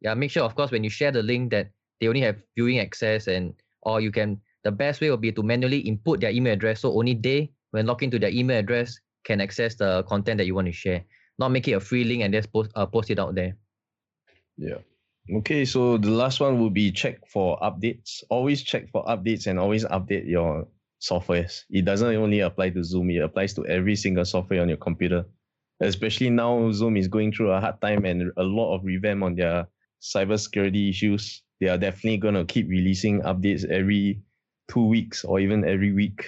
Yeah, 0.00 0.14
make 0.14 0.32
sure, 0.32 0.42
of 0.42 0.56
course, 0.56 0.72
when 0.72 0.82
you 0.82 0.90
share 0.90 1.12
the 1.12 1.22
link 1.22 1.52
that 1.52 1.70
they 2.00 2.08
only 2.08 2.20
have 2.20 2.42
viewing 2.56 2.80
access 2.80 3.28
and 3.28 3.54
or 3.82 4.00
you 4.00 4.10
can 4.10 4.40
the 4.64 4.72
best 4.72 5.00
way 5.00 5.08
will 5.08 5.16
be 5.16 5.30
to 5.30 5.42
manually 5.42 5.78
input 5.78 6.20
their 6.20 6.30
email 6.30 6.52
address 6.52 6.80
so 6.80 6.92
only 6.92 7.14
they 7.14 7.50
when 7.70 7.86
log 7.86 8.02
into 8.02 8.18
their 8.18 8.30
email 8.30 8.58
address 8.58 8.98
can 9.26 9.40
access 9.40 9.74
the 9.74 10.04
content 10.04 10.38
that 10.38 10.46
you 10.46 10.54
want 10.54 10.66
to 10.66 10.72
share. 10.72 11.04
Not 11.38 11.50
make 11.50 11.68
it 11.68 11.72
a 11.72 11.80
free 11.80 12.04
link 12.04 12.22
and 12.22 12.32
just 12.32 12.50
post, 12.52 12.70
uh, 12.74 12.86
post 12.86 13.10
it 13.10 13.18
out 13.18 13.34
there. 13.34 13.56
Yeah. 14.56 14.78
Okay 15.30 15.64
so 15.64 15.98
the 15.98 16.10
last 16.10 16.40
one 16.40 16.60
will 16.60 16.70
be 16.70 16.92
check 16.92 17.26
for 17.28 17.58
updates. 17.58 18.22
Always 18.30 18.62
check 18.62 18.88
for 18.90 19.04
updates 19.04 19.48
and 19.48 19.58
always 19.58 19.84
update 19.84 20.26
your 20.26 20.68
softwares. 21.02 21.64
It 21.68 21.84
doesn't 21.84 22.14
only 22.14 22.40
apply 22.40 22.70
to 22.70 22.84
zoom 22.84 23.10
it 23.10 23.22
applies 23.22 23.52
to 23.54 23.66
every 23.66 23.96
single 23.96 24.24
software 24.24 24.62
on 24.62 24.68
your 24.68 24.78
computer. 24.78 25.26
Especially 25.80 26.30
now 26.30 26.70
zoom 26.72 26.96
is 26.96 27.08
going 27.08 27.32
through 27.32 27.50
a 27.50 27.60
hard 27.60 27.80
time 27.82 28.04
and 28.04 28.32
a 28.36 28.42
lot 28.42 28.74
of 28.74 28.84
revamp 28.84 29.24
on 29.24 29.34
their 29.34 29.66
cybersecurity 30.00 30.88
issues. 30.88 31.42
They 31.60 31.68
are 31.68 31.76
definitely 31.76 32.18
going 32.18 32.34
to 32.34 32.44
keep 32.44 32.68
releasing 32.68 33.20
updates 33.22 33.68
every 33.68 34.22
two 34.70 34.86
weeks 34.86 35.24
or 35.24 35.40
even 35.40 35.64
every 35.64 35.92
week. 35.92 36.24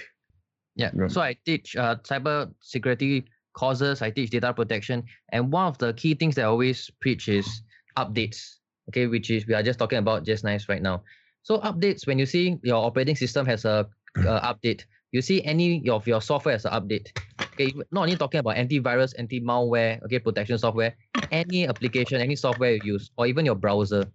Yeah. 0.79 0.91
So 1.07 1.19
I 1.21 1.35
teach 1.45 1.75
uh, 1.75 1.97
cyber 2.07 2.51
security 2.61 3.25
courses. 3.53 4.01
I 4.01 4.11
teach 4.11 4.29
data 4.29 4.53
protection, 4.53 5.03
and 5.31 5.51
one 5.51 5.67
of 5.67 5.77
the 5.77 5.93
key 5.93 6.15
things 6.15 6.35
that 6.35 6.43
I 6.43 6.47
always 6.47 6.89
preach 7.01 7.27
is 7.27 7.61
updates. 7.97 8.63
Okay, 8.89 9.05
which 9.07 9.29
is 9.29 9.45
we 9.45 9.53
are 9.53 9.61
just 9.61 9.77
talking 9.77 9.99
about 9.99 10.23
just 10.23 10.43
nice 10.43 10.69
right 10.69 10.81
now. 10.81 11.03
So 11.43 11.59
updates 11.59 12.07
when 12.07 12.17
you 12.17 12.25
see 12.25 12.57
your 12.63 12.79
operating 12.83 13.15
system 13.15 13.45
has 13.45 13.65
a 13.65 13.87
uh, 14.17 14.53
update, 14.53 14.85
you 15.11 15.21
see 15.21 15.43
any 15.43 15.87
of 15.89 16.07
your 16.07 16.21
software 16.21 16.55
as 16.55 16.65
an 16.65 16.71
update. 16.71 17.11
Okay, 17.53 17.73
not 17.91 18.03
only 18.03 18.15
talking 18.15 18.39
about 18.39 18.55
antivirus, 18.55 19.13
anti-malware, 19.19 20.01
okay, 20.03 20.19
protection 20.19 20.57
software, 20.57 20.95
any 21.31 21.67
application, 21.67 22.21
any 22.21 22.35
software 22.35 22.71
you 22.71 22.95
use, 22.95 23.11
or 23.17 23.27
even 23.27 23.45
your 23.45 23.55
browser 23.55 24.07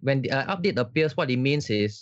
when 0.00 0.22
the 0.22 0.30
uh, 0.30 0.56
update 0.56 0.76
appears, 0.76 1.16
what 1.16 1.30
it 1.30 1.36
means 1.36 1.70
is 1.70 2.00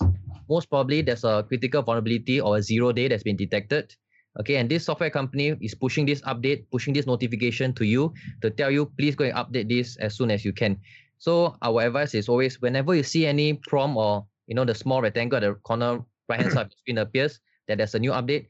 most 0.49 0.69
probably 0.69 1.03
there's 1.03 1.25
a 1.25 1.45
critical 1.49 1.83
vulnerability 1.83 2.41
or 2.41 2.57
a 2.57 2.63
zero 2.63 2.93
day 2.93 3.09
that's 3.09 3.23
been 3.23 3.37
detected. 3.37 3.95
Okay, 4.41 4.57
and 4.57 4.69
this 4.69 4.85
software 4.85 5.11
company 5.11 5.55
is 5.61 5.75
pushing 5.75 6.07
this 6.07 6.21
update, 6.23 6.67
pushing 6.73 6.93
this 6.93 7.07
notification 7.07 7.73
to 7.75 7.87
you 7.87 8.13
to 8.43 8.51
tell 8.51 8.71
you, 8.71 8.91
please 8.99 9.15
go 9.15 9.25
and 9.25 9.35
update 9.35 9.69
this 9.69 9.97
as 9.99 10.17
soon 10.17 10.31
as 10.31 10.45
you 10.45 10.53
can. 10.53 10.77
So 11.19 11.57
our 11.63 11.87
advice 11.87 12.15
is 12.15 12.29
always 12.29 12.61
whenever 12.61 12.95
you 12.95 13.03
see 13.03 13.27
any 13.27 13.55
prompt 13.55 13.97
or 13.97 14.27
you 14.47 14.55
know 14.55 14.65
the 14.65 14.75
small 14.75 15.01
rectangle 15.01 15.39
at 15.39 15.47
the 15.47 15.55
corner 15.63 16.03
right 16.29 16.41
hand 16.41 16.53
side 16.53 16.67
of 16.67 16.71
the 16.71 16.77
screen 16.77 16.99
appears 16.99 17.41
that 17.69 17.79
there's 17.79 17.95
a 17.95 17.99
new 17.99 18.11
update, 18.11 18.47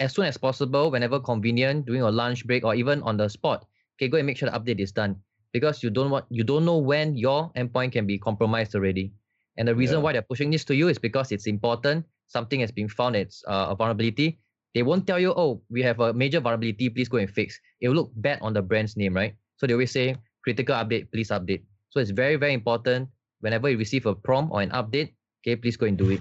as 0.00 0.14
soon 0.14 0.26
as 0.26 0.36
possible, 0.36 0.90
whenever 0.90 1.20
convenient, 1.20 1.86
during 1.86 2.02
a 2.02 2.10
lunch 2.10 2.46
break 2.46 2.64
or 2.64 2.74
even 2.74 3.02
on 3.02 3.16
the 3.16 3.28
spot, 3.28 3.66
okay, 3.96 4.08
go 4.08 4.18
and 4.18 4.26
make 4.26 4.36
sure 4.36 4.50
the 4.50 4.58
update 4.58 4.80
is 4.80 4.92
done 4.92 5.16
because 5.52 5.82
you 5.82 5.90
don't 5.90 6.10
want 6.10 6.24
you 6.30 6.44
don't 6.44 6.64
know 6.64 6.78
when 6.78 7.16
your 7.16 7.50
endpoint 7.56 7.92
can 7.92 8.06
be 8.06 8.18
compromised 8.18 8.74
already. 8.74 9.12
And 9.56 9.66
the 9.66 9.74
reason 9.74 9.98
yeah. 9.98 10.02
why 10.02 10.12
they're 10.12 10.22
pushing 10.22 10.50
this 10.50 10.64
to 10.66 10.74
you 10.74 10.88
is 10.88 10.98
because 10.98 11.32
it's 11.32 11.46
important. 11.46 12.06
Something 12.28 12.60
has 12.60 12.70
been 12.70 12.88
found. 12.88 13.16
It's 13.16 13.42
uh, 13.48 13.68
a 13.70 13.74
vulnerability. 13.74 14.38
They 14.74 14.82
won't 14.82 15.06
tell 15.06 15.18
you, 15.18 15.32
oh, 15.36 15.62
we 15.70 15.82
have 15.82 16.00
a 16.00 16.12
major 16.12 16.40
vulnerability. 16.40 16.90
Please 16.90 17.08
go 17.08 17.18
and 17.18 17.30
fix. 17.30 17.58
It 17.80 17.88
will 17.88 17.96
look 17.96 18.12
bad 18.16 18.38
on 18.42 18.52
the 18.52 18.62
brand's 18.62 18.96
name, 18.96 19.14
right? 19.14 19.34
So 19.56 19.66
they 19.66 19.72
always 19.72 19.90
say 19.90 20.16
critical 20.44 20.74
update. 20.74 21.10
Please 21.10 21.30
update. 21.30 21.62
So 21.90 22.00
it's 22.00 22.10
very 22.10 22.36
very 22.36 22.52
important. 22.52 23.08
Whenever 23.40 23.70
you 23.70 23.78
receive 23.78 24.06
a 24.06 24.14
prompt 24.14 24.52
or 24.52 24.62
an 24.62 24.70
update, 24.70 25.14
okay, 25.40 25.56
please 25.56 25.76
go 25.76 25.86
and 25.86 25.96
do 25.96 26.10
it. 26.10 26.20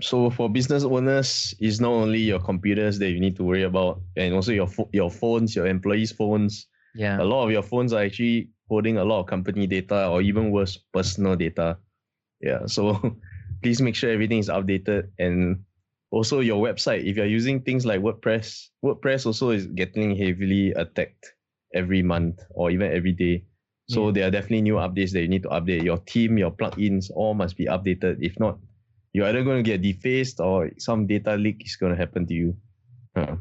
So 0.00 0.30
for 0.30 0.50
business 0.50 0.82
owners, 0.82 1.54
it's 1.60 1.78
not 1.78 1.92
only 1.92 2.18
your 2.18 2.40
computers 2.40 2.98
that 2.98 3.10
you 3.10 3.20
need 3.20 3.36
to 3.36 3.44
worry 3.44 3.62
about, 3.62 4.02
and 4.16 4.34
also 4.34 4.50
your 4.50 4.66
fo- 4.66 4.90
your 4.92 5.10
phones, 5.10 5.54
your 5.54 5.66
employees' 5.66 6.10
phones. 6.10 6.66
Yeah. 6.94 7.20
A 7.20 7.26
lot 7.26 7.44
of 7.46 7.52
your 7.52 7.62
phones 7.62 7.92
are 7.92 8.02
actually 8.02 8.50
holding 8.68 8.98
a 8.98 9.04
lot 9.04 9.20
of 9.20 9.26
company 9.26 9.66
data 9.66 10.08
or 10.08 10.22
even 10.22 10.50
worse, 10.50 10.78
personal 10.92 11.36
data. 11.36 11.78
Yeah, 12.40 12.66
so 12.66 12.98
please 13.62 13.80
make 13.80 13.94
sure 13.94 14.10
everything 14.10 14.38
is 14.38 14.48
updated 14.48 15.10
and 15.18 15.62
also 16.14 16.38
your 16.38 16.62
website. 16.62 17.04
If 17.04 17.16
you're 17.16 17.26
using 17.26 17.60
things 17.60 17.84
like 17.84 18.00
WordPress, 18.00 18.68
WordPress 18.84 19.26
also 19.26 19.50
is 19.50 19.66
getting 19.66 20.14
heavily 20.14 20.70
attacked 20.70 21.34
every 21.74 22.02
month 22.02 22.38
or 22.50 22.70
even 22.70 22.92
every 22.92 23.10
day. 23.10 23.44
So 23.90 24.06
yeah. 24.06 24.12
there 24.12 24.28
are 24.28 24.30
definitely 24.30 24.62
new 24.62 24.76
updates 24.76 25.10
that 25.12 25.22
you 25.22 25.28
need 25.28 25.42
to 25.42 25.48
update. 25.50 25.82
Your 25.82 25.98
team, 25.98 26.38
your 26.38 26.52
plugins, 26.52 27.10
all 27.12 27.34
must 27.34 27.56
be 27.56 27.66
updated. 27.66 28.22
If 28.22 28.38
not, 28.38 28.58
you're 29.12 29.26
either 29.26 29.42
going 29.42 29.58
to 29.58 29.68
get 29.68 29.82
defaced 29.82 30.38
or 30.38 30.70
some 30.78 31.06
data 31.06 31.34
leak 31.34 31.66
is 31.66 31.74
going 31.74 31.90
to 31.92 31.98
happen 31.98 32.26
to 32.28 32.34
you. 32.34 32.56
Uh. 33.16 33.36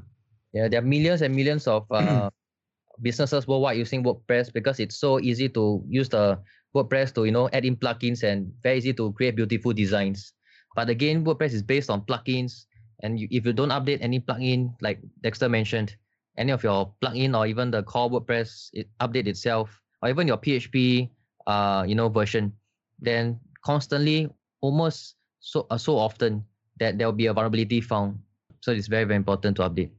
Yeah, 0.51 0.67
there 0.67 0.79
are 0.81 0.86
millions 0.86 1.21
and 1.21 1.36
millions 1.36 1.67
of 1.67 1.86
uh, 1.91 2.29
businesses 3.01 3.47
worldwide 3.47 3.77
using 3.77 4.03
WordPress 4.03 4.51
because 4.51 4.79
it's 4.79 4.97
so 4.97 5.19
easy 5.19 5.47
to 5.49 5.83
use 5.88 6.09
the 6.09 6.39
WordPress 6.75 7.13
to 7.13 7.25
you 7.25 7.31
know 7.31 7.49
add 7.53 7.65
in 7.65 7.77
plugins 7.77 8.23
and 8.23 8.51
very 8.63 8.77
easy 8.77 8.93
to 8.93 9.13
create 9.13 9.36
beautiful 9.36 9.73
designs. 9.73 10.33
But 10.75 10.89
again, 10.89 11.23
WordPress 11.23 11.53
is 11.53 11.62
based 11.62 11.89
on 11.89 12.01
plugins, 12.01 12.65
and 13.01 13.19
you, 13.19 13.27
if 13.31 13.45
you 13.45 13.53
don't 13.53 13.69
update 13.69 13.99
any 14.01 14.19
plugin, 14.19 14.73
like 14.81 14.99
Dexter 15.21 15.49
mentioned, 15.49 15.95
any 16.38 16.51
of 16.51 16.63
your 16.63 16.93
plugin 17.01 17.38
or 17.38 17.45
even 17.45 17.71
the 17.71 17.83
core 17.83 18.09
WordPress 18.09 18.69
it, 18.73 18.89
update 18.99 19.27
itself, 19.27 19.79
or 20.01 20.09
even 20.09 20.27
your 20.27 20.38
PHP 20.38 21.09
uh 21.45 21.83
you 21.88 21.95
know 21.95 22.09
version, 22.09 22.53
then 22.99 23.39
constantly, 23.65 24.29
almost 24.62 25.15
so 25.39 25.67
uh, 25.69 25.77
so 25.77 25.97
often 25.97 26.43
that 26.79 26.97
there 26.97 27.07
will 27.07 27.17
be 27.17 27.27
a 27.27 27.33
vulnerability 27.33 27.81
found. 27.81 28.17
So 28.62 28.71
it's 28.71 28.88
very 28.88 29.03
very 29.03 29.17
important 29.17 29.57
to 29.57 29.69
update. 29.69 29.91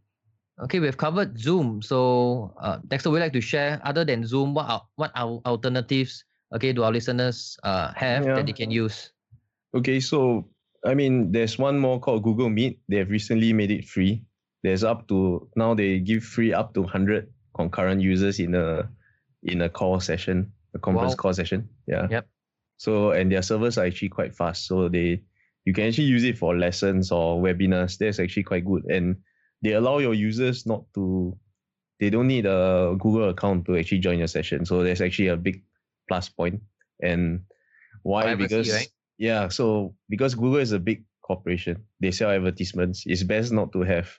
Okay, 0.62 0.78
we've 0.78 0.96
covered 0.96 1.34
Zoom. 1.38 1.82
So, 1.82 2.54
uh, 2.62 2.78
Dexter, 2.86 3.10
would 3.10 3.20
like 3.20 3.32
to 3.32 3.40
share 3.40 3.80
other 3.82 4.04
than 4.04 4.24
Zoom, 4.24 4.54
what 4.54 4.70
are, 4.70 4.82
what 4.94 5.10
are 5.16 5.42
alternatives? 5.46 6.24
Okay, 6.54 6.72
do 6.72 6.84
our 6.84 6.92
listeners 6.92 7.58
uh, 7.64 7.90
have 7.94 8.24
yeah. 8.24 8.34
that 8.38 8.46
they 8.46 8.52
can 8.52 8.70
use? 8.70 9.10
Okay, 9.74 9.98
so 9.98 10.46
I 10.84 10.94
mean, 10.94 11.32
there's 11.32 11.58
one 11.58 11.78
more 11.78 11.98
called 11.98 12.22
Google 12.22 12.50
Meet. 12.50 12.80
They 12.88 12.96
have 12.96 13.10
recently 13.10 13.52
made 13.52 13.70
it 13.70 13.88
free. 13.88 14.22
There's 14.62 14.84
up 14.84 15.08
to 15.08 15.48
now 15.56 15.74
they 15.74 15.98
give 15.98 16.24
free 16.24 16.52
up 16.52 16.74
to 16.74 16.82
100 16.82 17.28
concurrent 17.54 18.00
users 18.00 18.38
in 18.38 18.54
a 18.54 18.88
in 19.42 19.62
a 19.62 19.68
call 19.68 20.00
session, 20.00 20.52
a 20.74 20.78
conference 20.78 21.12
wow. 21.12 21.16
call 21.16 21.34
session. 21.34 21.68
Yeah. 21.86 22.08
Yep. 22.10 22.28
So 22.76 23.10
and 23.12 23.30
their 23.30 23.42
servers 23.42 23.78
are 23.78 23.86
actually 23.86 24.08
quite 24.10 24.34
fast. 24.34 24.66
So 24.66 24.88
they 24.88 25.22
you 25.64 25.72
can 25.72 25.88
actually 25.88 26.04
use 26.04 26.24
it 26.24 26.36
for 26.36 26.56
lessons 26.56 27.10
or 27.12 27.40
webinars. 27.40 27.98
That's 27.98 28.18
actually 28.18 28.44
quite 28.44 28.64
good. 28.64 28.84
And 28.84 29.16
they 29.62 29.72
allow 29.72 29.98
your 29.98 30.14
users 30.14 30.66
not 30.66 30.84
to 30.94 31.36
they 32.00 32.10
don't 32.10 32.26
need 32.26 32.44
a 32.44 32.96
Google 32.98 33.30
account 33.30 33.66
to 33.66 33.76
actually 33.76 34.00
join 34.00 34.18
your 34.18 34.28
session. 34.28 34.64
So 34.66 34.82
there's 34.82 35.00
actually 35.00 35.28
a 35.28 35.36
big 35.36 35.62
plus 36.08 36.28
point. 36.28 36.60
And 37.00 37.44
why? 38.02 38.22
Privacy, 38.24 38.42
because 38.44 38.72
right? 38.72 38.88
Yeah, 39.18 39.48
so 39.48 39.94
because 40.08 40.34
Google 40.34 40.58
is 40.58 40.72
a 40.72 40.78
big 40.78 41.04
corporation, 41.22 41.84
they 42.00 42.10
sell 42.10 42.30
advertisements. 42.30 43.04
It's 43.06 43.22
best 43.22 43.52
not 43.52 43.72
to 43.72 43.82
have 43.82 44.18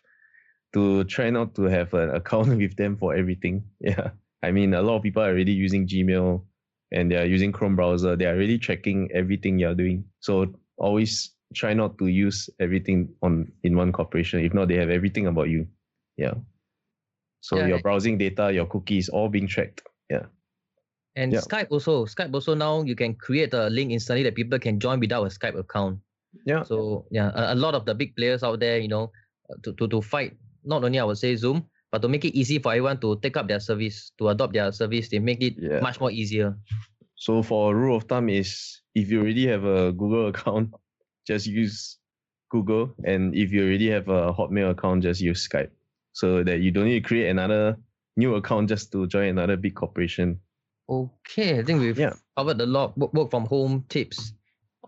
to 0.73 1.03
try 1.05 1.29
not 1.29 1.55
to 1.55 1.63
have 1.63 1.93
an 1.93 2.09
account 2.11 2.57
with 2.57 2.75
them 2.75 2.97
for 2.97 3.15
everything. 3.15 3.63
Yeah. 3.79 4.11
I 4.43 4.51
mean 4.51 4.73
a 4.73 4.81
lot 4.81 4.97
of 4.97 5.03
people 5.03 5.23
are 5.23 5.29
already 5.29 5.53
using 5.53 5.87
Gmail 5.87 6.43
and 6.91 7.11
they 7.11 7.15
are 7.15 7.25
using 7.25 7.51
Chrome 7.51 7.75
browser. 7.75 8.15
They 8.15 8.25
are 8.25 8.35
really 8.35 8.57
tracking 8.59 9.09
everything 9.13 9.57
you're 9.57 9.75
doing. 9.75 10.05
So 10.19 10.53
always 10.77 11.31
try 11.53 11.73
not 11.73 11.97
to 11.99 12.07
use 12.07 12.49
everything 12.59 13.09
on 13.21 13.51
in 13.63 13.75
one 13.75 13.91
corporation. 13.91 14.43
If 14.43 14.53
not, 14.53 14.67
they 14.67 14.75
have 14.75 14.89
everything 14.89 15.27
about 15.27 15.49
you. 15.49 15.67
Yeah. 16.17 16.35
So 17.41 17.57
yeah, 17.57 17.67
your 17.67 17.79
browsing 17.79 18.17
data, 18.17 18.51
your 18.51 18.65
cookies, 18.65 19.09
all 19.09 19.29
being 19.29 19.47
tracked. 19.47 19.81
Yeah. 20.09 20.25
And 21.15 21.31
yeah. 21.31 21.39
Skype 21.39 21.67
also. 21.69 22.05
Skype 22.05 22.33
also 22.33 22.53
now 22.53 22.83
you 22.83 22.95
can 22.95 23.15
create 23.15 23.53
a 23.53 23.69
link 23.69 23.91
instantly 23.91 24.23
that 24.23 24.35
people 24.35 24.59
can 24.59 24.79
join 24.79 24.99
without 24.99 25.23
a 25.23 25.29
Skype 25.29 25.57
account. 25.57 25.99
Yeah. 26.45 26.63
So 26.63 27.05
yeah, 27.11 27.31
a, 27.33 27.53
a 27.53 27.55
lot 27.55 27.75
of 27.75 27.85
the 27.85 27.95
big 27.95 28.15
players 28.15 28.43
out 28.43 28.59
there, 28.59 28.79
you 28.79 28.89
know, 28.89 29.11
uh, 29.49 29.55
to, 29.63 29.73
to 29.73 29.87
to 29.87 30.01
fight 30.01 30.35
not 30.65 30.83
only 30.83 30.99
I 30.99 31.03
would 31.05 31.17
say 31.17 31.35
Zoom, 31.35 31.65
but 31.91 32.01
to 32.01 32.09
make 32.09 32.25
it 32.25 32.35
easy 32.35 32.59
for 32.59 32.73
everyone 32.73 32.99
to 32.99 33.17
take 33.21 33.37
up 33.37 33.47
their 33.47 33.59
service, 33.59 34.11
to 34.17 34.29
adopt 34.29 34.53
their 34.53 34.71
service, 34.71 35.07
they 35.09 35.19
make 35.19 35.41
it 35.41 35.55
yeah. 35.57 35.79
much 35.79 35.99
more 35.99 36.11
easier. 36.11 36.57
So 37.15 37.41
for 37.41 37.71
a 37.71 37.75
rule 37.75 37.95
of 37.95 38.03
thumb 38.03 38.27
is 38.27 38.81
if 38.93 39.09
you 39.09 39.21
already 39.21 39.47
have 39.47 39.63
a 39.63 39.93
Google 39.93 40.27
account, 40.33 40.71
just 41.25 41.47
use 41.47 41.97
Google, 42.49 42.93
and 43.05 43.33
if 43.33 43.51
you 43.51 43.63
already 43.63 43.89
have 43.89 44.09
a 44.09 44.33
Hotmail 44.33 44.71
account, 44.71 45.03
just 45.03 45.21
use 45.21 45.47
Skype, 45.47 45.71
so 46.11 46.43
that 46.43 46.59
you 46.59 46.71
don't 46.71 46.85
need 46.85 47.03
to 47.03 47.07
create 47.07 47.29
another 47.29 47.77
new 48.17 48.35
account 48.35 48.69
just 48.69 48.91
to 48.91 49.07
join 49.07 49.29
another 49.29 49.57
big 49.57 49.75
corporation. 49.75 50.39
Okay, 50.89 51.59
I 51.59 51.63
think 51.63 51.81
we've 51.81 51.97
Yeah. 51.97 52.13
covered 52.37 52.61
a 52.61 52.65
lot 52.65 52.97
work, 52.97 53.13
work 53.13 53.31
from 53.31 53.45
home 53.45 53.85
tips. 53.89 54.33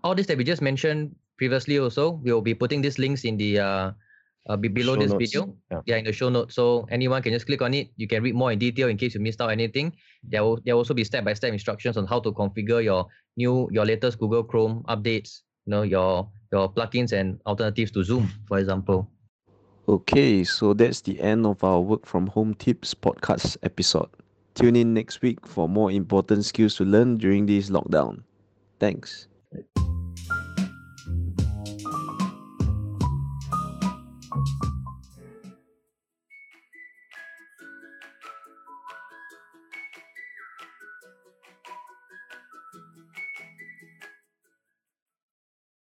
All 0.03 0.13
this 0.13 0.27
that 0.27 0.37
we 0.37 0.43
just 0.43 0.61
mentioned 0.61 1.15
previously 1.37 1.79
also, 1.79 2.21
we'll 2.23 2.41
be 2.41 2.53
putting 2.53 2.81
these 2.81 2.99
links 2.99 3.25
in 3.25 3.37
the 3.37 3.59
uh, 3.59 3.91
uh 4.47 4.55
be 4.57 4.69
below 4.69 4.93
Show 4.93 5.01
this 5.01 5.11
notes. 5.11 5.33
video. 5.33 5.55
Yeah. 5.71 5.81
Yeah, 5.85 5.97
in 5.97 6.05
the 6.05 6.13
show 6.13 6.29
notes. 6.29 6.55
So 6.55 6.85
anyone 6.91 7.21
can 7.21 7.33
just 7.33 7.47
click 7.47 7.61
on 7.61 7.73
it. 7.73 7.89
You 7.97 8.07
can 8.07 8.21
read 8.21 8.35
more 8.35 8.51
in 8.51 8.59
detail 8.59 8.87
in 8.87 8.97
case 8.97 9.15
you 9.15 9.21
missed 9.21 9.41
out 9.41 9.49
anything. 9.49 9.93
There 10.23 10.43
will 10.43 10.61
there 10.63 10.75
will 10.75 10.81
also 10.85 10.93
be 10.93 11.03
step-by-step 11.03 11.51
instructions 11.51 11.97
on 11.97 12.05
how 12.05 12.19
to 12.21 12.31
configure 12.31 12.83
your 12.83 13.07
new 13.35 13.67
your 13.71 13.85
latest 13.85 14.19
Google 14.19 14.43
Chrome 14.43 14.83
updates, 14.87 15.41
you 15.65 15.71
know, 15.71 15.81
your 15.81 16.29
your 16.53 16.71
plugins 16.71 17.11
and 17.11 17.41
alternatives 17.45 17.91
to 17.91 18.03
Zoom, 18.03 18.29
for 18.47 18.59
example. 18.59 19.09
Okay, 19.89 20.43
so 20.43 20.73
that's 20.73 21.01
the 21.01 21.19
end 21.19 21.45
of 21.45 21.63
our 21.63 21.79
Work 21.79 22.05
from 22.05 22.27
Home 22.27 22.53
Tips 22.53 22.93
podcast 22.93 23.55
episode. 23.63 24.09
Tune 24.57 24.75
in 24.75 24.91
next 24.91 25.21
week 25.21 25.45
for 25.45 25.69
more 25.69 25.91
important 25.91 26.43
skills 26.43 26.73
to 26.77 26.83
learn 26.83 27.17
during 27.17 27.45
this 27.45 27.69
lockdown. 27.69 28.23
Thanks. 28.79 29.27